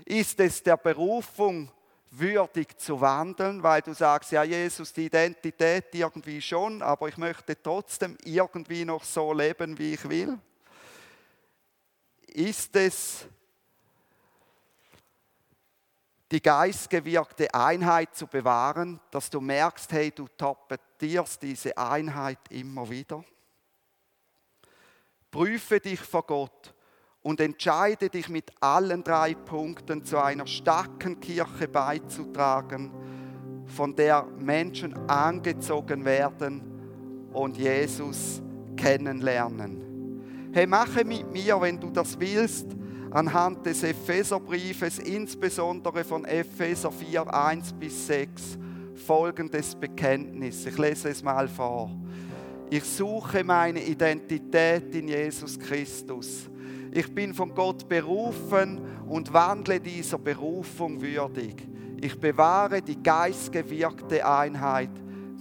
Ist 0.06 0.39
es 0.39 0.62
der 0.62 0.78
Berufung 0.78 1.71
würdig 2.12 2.78
zu 2.78 2.99
wandeln, 2.99 3.62
weil 3.62 3.82
du 3.82 3.93
sagst, 3.93 4.32
ja 4.32 4.43
Jesus, 4.43 4.93
die 4.93 5.06
Identität 5.06 5.93
irgendwie 5.93 6.41
schon, 6.41 6.82
aber 6.82 7.08
ich 7.08 7.17
möchte 7.17 7.62
trotzdem 7.62 8.17
irgendwie 8.23 8.86
noch 8.86 9.04
so 9.04 9.34
leben, 9.34 9.78
wie 9.78 9.93
ich 9.93 10.10
will? 10.10 10.38
Ist 12.34 12.76
es 12.76 13.26
die 16.32 16.42
geistgewirkte 16.42 17.52
Einheit 17.54 18.15
zu 18.15 18.28
bewahren, 18.28 19.00
dass 19.10 19.30
du 19.30 19.42
merkst, 19.42 19.92
hey, 19.92 20.12
du 20.12 20.28
torpedierst 20.28 21.42
diese 21.42 21.76
Einheit 21.78 22.39
immer 22.52 22.88
wieder? 22.89 23.24
Prüfe 25.32 25.80
dich 25.80 26.00
vor 26.00 26.24
Gott 26.24 26.74
und 27.22 27.39
entscheide 27.39 28.10
dich 28.10 28.30
mit 28.30 28.52
allen 28.62 29.04
drei 29.04 29.34
Punkten 29.34 30.06
zu 30.06 30.18
einer 30.18 30.48
starken 30.48 31.20
Kirche 31.20 31.68
beizutragen, 31.68 32.92
von 33.65 33.96
der 33.96 34.24
Menschen 34.24 34.96
angezogen 35.10 36.06
werden 36.06 37.30
und 37.34 37.58
Jesus 37.58 38.42
kennenlernen. 38.76 39.88
Hey, 40.52 40.66
mache 40.66 41.06
mit 41.06 41.32
mir, 41.32 41.62
wenn 41.62 41.80
du 41.80 41.92
das 41.92 42.20
willst, 42.20 42.66
anhand 43.12 43.64
des 43.68 43.84
Epheserbriefes, 43.84 44.98
insbesondere 44.98 46.04
von 46.04 46.26
Epheser 46.26 46.92
4, 46.92 47.32
1 47.32 47.74
bis 47.74 48.08
6, 48.08 48.58
folgendes 48.96 49.76
Bekenntnis. 49.76 50.66
Ich 50.66 50.76
lese 50.76 51.10
es 51.10 51.22
mal 51.22 51.48
vor. 51.48 51.92
Ich 52.72 52.84
suche 52.84 53.44
meine 53.44 53.84
Identität 53.84 54.96
in 54.96 55.10
Jesus 55.10 55.60
Christus. 55.60 56.50
Ich 56.92 57.14
bin 57.14 57.36
von 57.36 57.54
Gott 57.54 57.88
berufen 57.88 58.80
und 59.08 59.32
wandle 59.32 59.80
dieser 59.80 60.18
Berufung 60.18 61.00
würdig. 61.00 61.68
Ich 62.02 62.20
bewahre 62.20 62.82
die 62.82 63.02
geistgewirkte 63.02 64.26
Einheit 64.28 64.90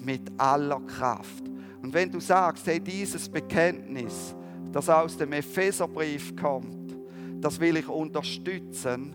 mit 0.02 0.30
aller 0.36 0.80
Kraft. 0.80 1.44
Und 1.80 1.94
wenn 1.94 2.10
du 2.10 2.20
sagst, 2.20 2.66
hey, 2.66 2.78
dieses 2.78 3.26
Bekenntnis, 3.26 4.34
das 4.72 4.88
aus 4.88 5.16
dem 5.16 5.32
Epheserbrief 5.32 6.36
kommt, 6.36 6.96
das 7.40 7.58
will 7.60 7.76
ich 7.76 7.88
unterstützen 7.88 9.14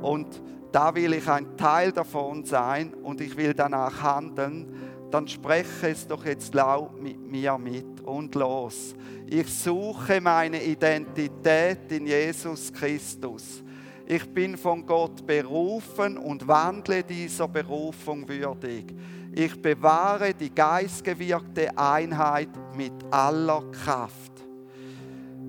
und 0.00 0.42
da 0.72 0.94
will 0.94 1.12
ich 1.12 1.28
ein 1.28 1.56
Teil 1.56 1.92
davon 1.92 2.44
sein 2.44 2.94
und 2.94 3.20
ich 3.20 3.36
will 3.36 3.54
danach 3.54 4.02
handeln, 4.02 4.66
dann 5.10 5.28
spreche 5.28 5.88
es 5.88 6.06
doch 6.06 6.24
jetzt 6.24 6.54
laut 6.54 7.00
mit 7.00 7.20
mir 7.20 7.58
mit 7.58 8.00
und 8.00 8.34
los. 8.34 8.94
Ich 9.26 9.52
suche 9.52 10.20
meine 10.20 10.62
Identität 10.62 11.92
in 11.92 12.06
Jesus 12.06 12.72
Christus. 12.72 13.62
Ich 14.06 14.28
bin 14.32 14.56
von 14.56 14.84
Gott 14.84 15.24
berufen 15.26 16.16
und 16.16 16.48
wandle 16.48 17.04
dieser 17.04 17.46
Berufung 17.46 18.26
würdig. 18.28 18.94
Ich 19.34 19.60
bewahre 19.60 20.34
die 20.34 20.54
geistgewirkte 20.54 21.76
Einheit 21.76 22.50
mit 22.76 22.92
aller 23.10 23.62
Kraft. 23.70 24.31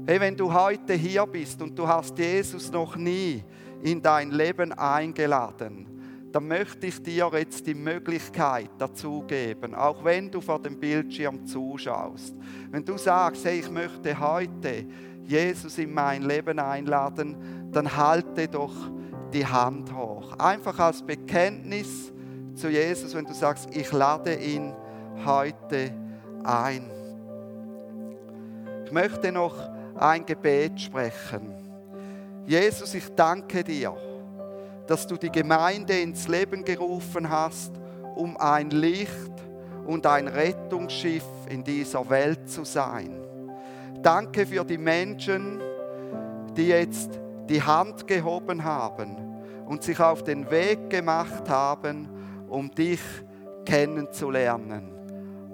Hey, 0.05 0.19
wenn 0.19 0.35
du 0.35 0.53
heute 0.53 0.95
hier 0.95 1.25
bist 1.25 1.61
und 1.61 1.79
du 1.79 1.87
hast 1.87 2.17
Jesus 2.19 2.69
noch 2.69 2.97
nie 2.97 3.41
in 3.81 4.01
dein 4.01 4.31
Leben 4.31 4.73
eingeladen, 4.73 6.29
dann 6.29 6.45
möchte 6.45 6.87
ich 6.87 7.01
dir 7.01 7.31
jetzt 7.33 7.65
die 7.65 7.73
Möglichkeit 7.73 8.69
dazu 8.77 9.23
geben, 9.25 9.73
auch 9.73 10.03
wenn 10.03 10.29
du 10.29 10.41
vor 10.41 10.61
dem 10.61 10.77
Bildschirm 10.77 11.45
zuschaust. 11.45 12.35
Wenn 12.69 12.83
du 12.83 12.97
sagst, 12.97 13.45
hey, 13.45 13.59
ich 13.59 13.71
möchte 13.71 14.19
heute 14.19 14.85
Jesus 15.23 15.77
in 15.77 15.93
mein 15.93 16.23
Leben 16.23 16.59
einladen, 16.59 17.69
dann 17.71 17.95
halte 17.95 18.49
doch 18.49 18.75
die 19.31 19.45
Hand 19.45 19.95
hoch. 19.95 20.37
Einfach 20.37 20.77
als 20.79 21.01
Bekenntnis 21.01 22.11
zu 22.55 22.67
Jesus, 22.67 23.15
wenn 23.15 23.25
du 23.25 23.33
sagst, 23.33 23.73
ich 23.73 23.89
lade 23.93 24.35
ihn 24.35 24.73
heute 25.25 25.93
ein. 26.43 26.91
Ich 28.85 28.91
möchte 28.91 29.31
noch 29.31 29.72
ein 29.95 30.25
Gebet 30.25 30.79
sprechen. 30.79 31.53
Jesus, 32.45 32.93
ich 32.93 33.13
danke 33.15 33.63
dir 33.63 33.95
dass 34.87 35.07
du 35.07 35.17
die 35.17 35.31
Gemeinde 35.31 35.99
ins 35.99 36.27
Leben 36.27 36.63
gerufen 36.63 37.29
hast, 37.29 37.71
um 38.15 38.37
ein 38.37 38.69
Licht 38.69 39.31
und 39.85 40.05
ein 40.05 40.27
Rettungsschiff 40.27 41.25
in 41.49 41.63
dieser 41.63 42.09
Welt 42.09 42.49
zu 42.49 42.63
sein. 42.63 43.19
Danke 44.01 44.45
für 44.45 44.63
die 44.65 44.77
Menschen, 44.77 45.61
die 46.55 46.67
jetzt 46.67 47.19
die 47.49 47.61
Hand 47.61 48.07
gehoben 48.07 48.63
haben 48.63 49.15
und 49.65 49.83
sich 49.83 49.99
auf 49.99 50.23
den 50.23 50.49
Weg 50.51 50.89
gemacht 50.89 51.49
haben, 51.49 52.09
um 52.49 52.69
dich 52.69 53.01
kennenzulernen. 53.65 54.91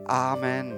Amen. 0.06 0.74